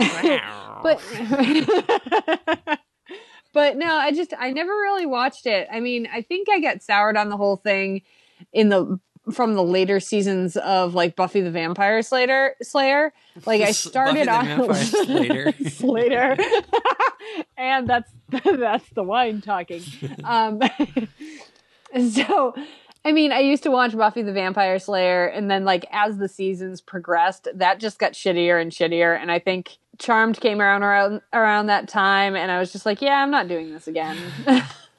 [0.82, 1.00] but
[3.52, 5.68] but no, I just I never really watched it.
[5.70, 8.02] I mean, I think I got soured on the whole thing
[8.52, 8.98] in the
[9.30, 12.56] from the later seasons of like Buffy the Vampire Slayer.
[12.62, 13.12] Slayer,
[13.46, 16.36] like I started on Vampire Slayer.
[17.56, 18.10] And that's
[18.56, 19.82] that's the wine talking.
[20.24, 20.60] Um,
[22.10, 22.52] so
[23.04, 26.28] I mean, I used to watch Buffy the Vampire Slayer, and then like as the
[26.28, 29.16] seasons progressed, that just got shittier and shittier.
[29.16, 33.00] And I think Charmed came around around around that time, and I was just like,
[33.02, 34.16] yeah, I'm not doing this again.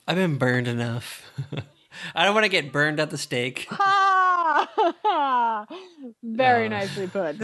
[0.07, 1.29] I've been burned enough.
[2.15, 3.67] I don't want to get burned at the stake.
[6.23, 6.69] Very Uh.
[6.69, 7.37] nicely put.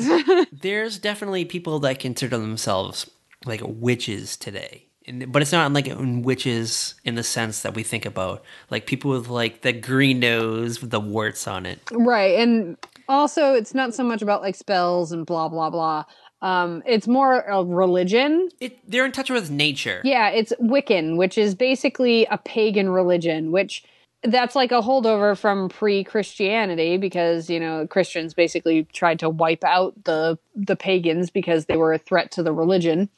[0.51, 3.09] There's definitely people that consider themselves
[3.45, 4.85] like witches today.
[5.07, 9.11] And, but it's not like witches in the sense that we think about, like people
[9.11, 11.79] with like the green nose with the warts on it.
[11.91, 12.77] right, and
[13.07, 16.03] also it's not so much about like spells and blah blah blah.
[16.41, 18.49] Um, it's more a religion.
[18.59, 20.01] it they're in touch with nature.
[20.03, 23.83] Yeah, it's Wiccan, which is basically a pagan religion, which
[24.23, 29.93] that's like a holdover from pre-Christianity because, you know, Christians basically tried to wipe out
[30.03, 33.09] the the pagans because they were a threat to the religion.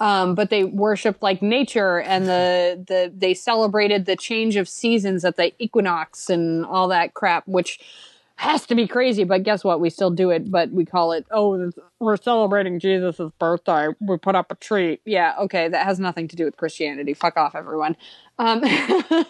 [0.00, 5.24] Um, but they worshipped like nature and the the they celebrated the change of seasons
[5.24, 7.78] at the equinox and all that crap, which
[8.36, 9.80] has to be crazy, but guess what?
[9.80, 13.88] We still do it, but we call it, oh, we're celebrating Jesus' birthday.
[14.00, 15.00] We put up a tree.
[15.04, 17.14] Yeah, okay, that has nothing to do with Christianity.
[17.14, 17.96] Fuck off, everyone.
[18.38, 18.62] Um,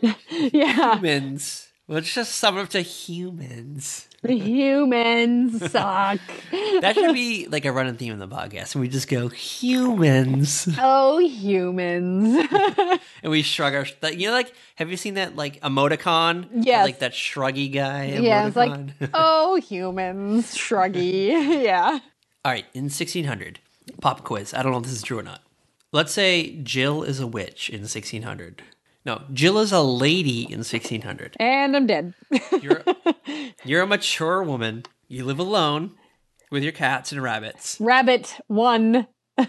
[0.28, 1.68] yeah, Humans.
[1.86, 4.08] Let's just sum up to humans.
[4.24, 6.18] The humans suck.
[6.80, 8.74] That should be like a running theme in the podcast.
[8.74, 12.46] And we just go humans, Oh, humans.
[13.22, 13.86] and we shrug our.
[14.02, 16.48] Like, you know, like have you seen that like emoticon?
[16.52, 16.82] Yeah.
[16.82, 18.06] like that shruggy guy.
[18.06, 18.78] yeah, it's like,
[19.14, 20.54] oh, humans.
[20.54, 21.28] Shruggy.
[21.62, 21.98] yeah.
[22.44, 23.60] All right, in 1600,
[24.00, 24.52] pop quiz.
[24.52, 25.40] I don't know if this is true or not.
[25.92, 28.62] Let's say Jill is a witch in 1600.
[29.06, 31.36] No, Jill is a lady in 1600.
[31.38, 32.14] And I'm dead.
[32.62, 32.82] You're
[33.64, 34.84] you're a mature woman.
[35.08, 35.92] You live alone
[36.50, 37.76] with your cats and rabbits.
[37.80, 39.06] Rabbit one.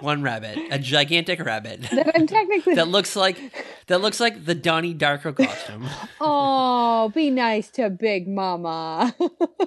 [0.00, 2.74] One rabbit, a gigantic rabbit That I'm technically.
[2.74, 3.38] that looks like
[3.86, 5.86] that looks like the Donnie Darko costume.
[6.20, 9.14] Oh, be nice to Big Mama.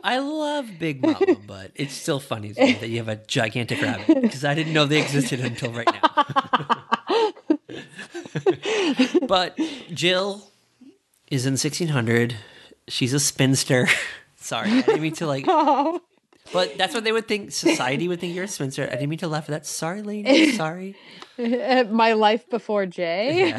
[0.04, 3.82] I love Big Mama, but it's still funny to me that you have a gigantic
[3.82, 7.34] rabbit because I didn't know they existed until right now.
[9.28, 9.58] But
[9.94, 10.50] Jill
[11.30, 12.36] is in 1600.
[12.88, 13.88] She's a spinster.
[14.36, 15.46] Sorry, I didn't mean to like.
[15.48, 16.02] oh.
[16.52, 17.52] But that's what they would think.
[17.52, 18.84] Society would think you're a spinster.
[18.84, 19.66] I didn't mean to laugh at that.
[19.66, 20.52] Sorry, lady.
[20.58, 20.96] Sorry.
[21.40, 23.56] Uh, my life before Jay.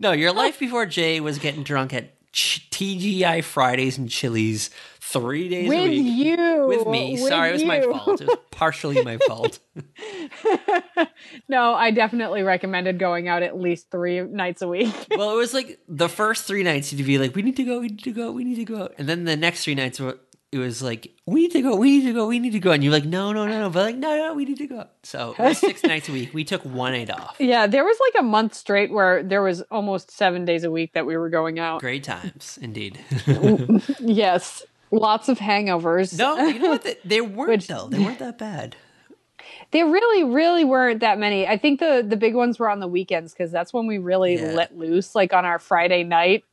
[0.00, 4.68] No, your life before Jay was getting drunk at Ch- TGI Fridays and Chili's
[5.12, 6.02] three days a With week.
[6.26, 6.66] you.
[6.66, 7.12] with me.
[7.20, 8.20] With Sorry, it was my fault.
[8.20, 9.58] It was partially my fault.
[11.48, 14.92] No, I definitely recommended going out at least three nights a week.
[15.10, 17.80] well, it was like the first three nights you'd be like, "We need to go,
[17.80, 20.18] we need to go, we need to go," and then the next three nights were-
[20.52, 22.70] it was like, "We need to go, we need to go, we need to go,"
[22.70, 24.86] and you're like, "No, no, no, no," but like, "No, no, we need to go."
[25.02, 26.32] So it was six nights a week.
[26.32, 27.36] We took one night off.
[27.40, 30.92] yeah, there was like a month straight where there was almost seven days a week
[30.94, 31.80] that we were going out.
[31.80, 32.98] Great times, indeed.
[34.00, 34.62] Yes.
[34.98, 36.18] Lots of hangovers.
[36.18, 36.82] no, you know what?
[36.84, 37.88] They, they weren't Which- though.
[37.88, 38.76] They weren't that bad.
[39.70, 41.46] They really, really weren't that many.
[41.46, 44.34] I think the the big ones were on the weekends because that's when we really
[44.36, 44.52] Yeah.
[44.52, 45.14] let loose.
[45.14, 46.44] Like on our Friday night,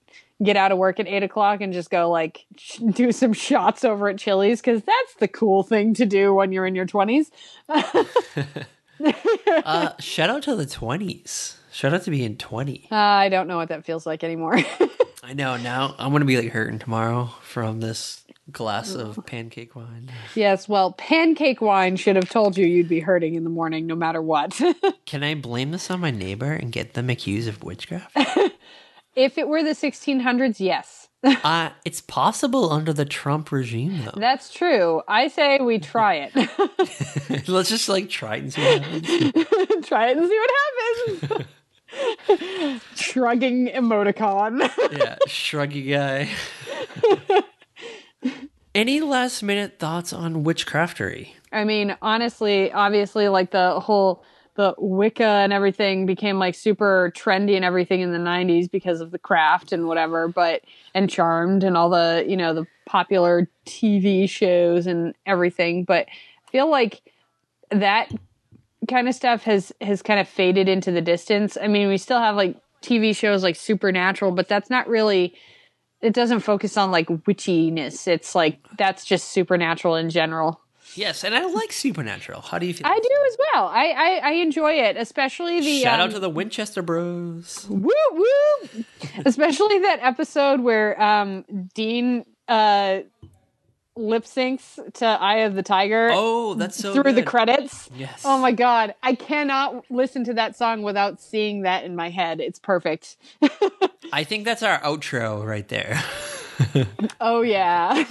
[0.41, 3.85] get out of work at eight o'clock and just go like sh- do some shots
[3.85, 7.29] over at Chili's because that's the cool thing to do when you're in your twenties.
[9.65, 11.57] Uh, shout out to the twenties.
[11.71, 12.87] Shout out to being twenty.
[12.91, 14.59] Uh, I don't know what that feels like anymore.
[15.23, 15.57] I know.
[15.57, 20.11] Now I'm gonna be like hurting tomorrow from this glass of pancake wine.
[20.35, 23.95] yes, well, pancake wine should have told you you'd be hurting in the morning no
[23.95, 24.59] matter what.
[25.05, 28.15] Can I blame this on my neighbor and get them accused of witchcraft?
[29.15, 31.07] if it were the 1600s, yes.
[31.23, 34.19] uh, it's possible under the Trump regime, though.
[34.19, 35.03] That's true.
[35.07, 37.47] I say we try it.
[37.47, 39.87] Let's just like try it and see what happens.
[39.87, 40.51] try it and see what
[41.29, 42.81] happens.
[42.95, 44.61] Shrugging emoticon.
[44.97, 47.45] yeah, shruggy guy.
[48.73, 51.33] Any last minute thoughts on witchcraftery?
[51.51, 54.23] I mean, honestly, obviously, like the whole
[54.55, 59.11] the Wicca and everything became like super trendy and everything in the 90s because of
[59.11, 60.61] the craft and whatever, but
[60.93, 66.07] and Charmed and all the, you know, the popular TV shows and everything, but
[66.47, 67.01] I feel like
[67.69, 68.11] that
[68.89, 71.57] kind of stuff has has kind of faded into the distance.
[71.61, 75.33] I mean, we still have like TV shows like Supernatural, but that's not really
[76.01, 78.07] it doesn't focus on like witchiness.
[78.07, 80.61] It's like that's just supernatural in general.
[80.95, 82.41] Yes, and I like Supernatural.
[82.41, 82.85] How do you feel?
[82.85, 83.67] I do as well.
[83.67, 87.65] I I, I enjoy it, especially the Shout um, out to the Winchester Bros.
[87.69, 88.83] woo woo,
[89.25, 92.99] especially that episode where um Dean uh
[93.95, 97.89] lip syncs to Eye of the Tiger Oh, that's so through the credits.
[97.95, 98.21] Yes.
[98.25, 102.39] Oh my god, I cannot listen to that song without seeing that in my head.
[102.39, 103.17] It's perfect.
[104.13, 106.01] I think that's our outro right there.
[107.19, 108.03] Oh yeah.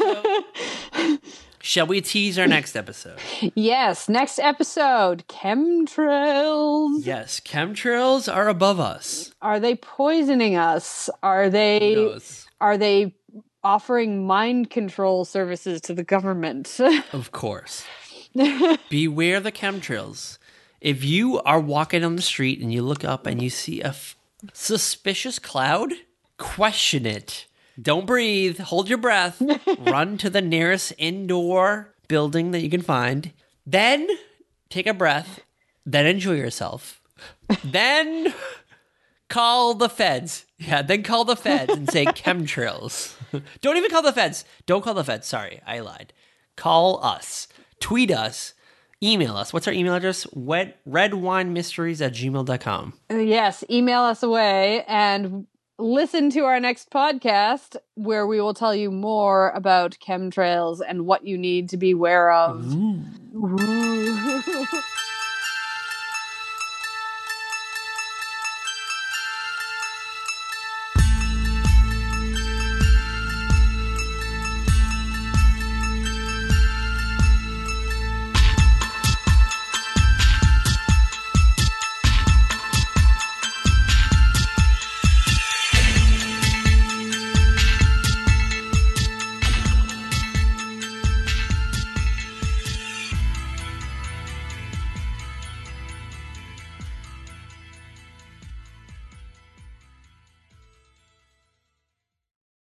[1.62, 3.18] Shall we tease our next episode?
[3.54, 7.04] yes, next episode, chemtrails.
[7.04, 9.32] Yes, chemtrails are above us.
[9.42, 11.10] Are they poisoning us?
[11.22, 12.18] Are they
[12.60, 13.14] are they
[13.62, 16.78] offering mind control services to the government?
[17.12, 17.84] Of course.
[18.88, 20.38] Beware the chemtrails.
[20.80, 23.88] If you are walking on the street and you look up and you see a
[23.88, 24.16] f-
[24.52, 25.92] suspicious cloud,
[26.38, 27.46] question it.
[27.80, 28.58] Don't breathe.
[28.58, 29.42] Hold your breath.
[29.78, 33.32] Run to the nearest indoor building that you can find.
[33.66, 34.08] Then
[34.68, 35.40] take a breath.
[35.84, 37.00] Then enjoy yourself.
[37.64, 38.32] then
[39.28, 40.46] call the feds.
[40.58, 43.14] Yeah, then call the feds and say chemtrails.
[43.60, 44.44] Don't even call the feds.
[44.66, 45.26] Don't call the feds.
[45.26, 46.12] Sorry, I lied.
[46.56, 47.48] Call us.
[47.80, 48.54] Tweet us.
[49.02, 49.52] Email us.
[49.52, 50.26] What's our email address?
[50.34, 52.92] Wet, redwinemysteries at gmail.com.
[53.10, 55.46] Uh, yes, email us away and
[55.78, 61.24] listen to our next podcast where we will tell you more about chemtrails and what
[61.26, 62.74] you need to be aware of.
[62.74, 63.02] Ooh.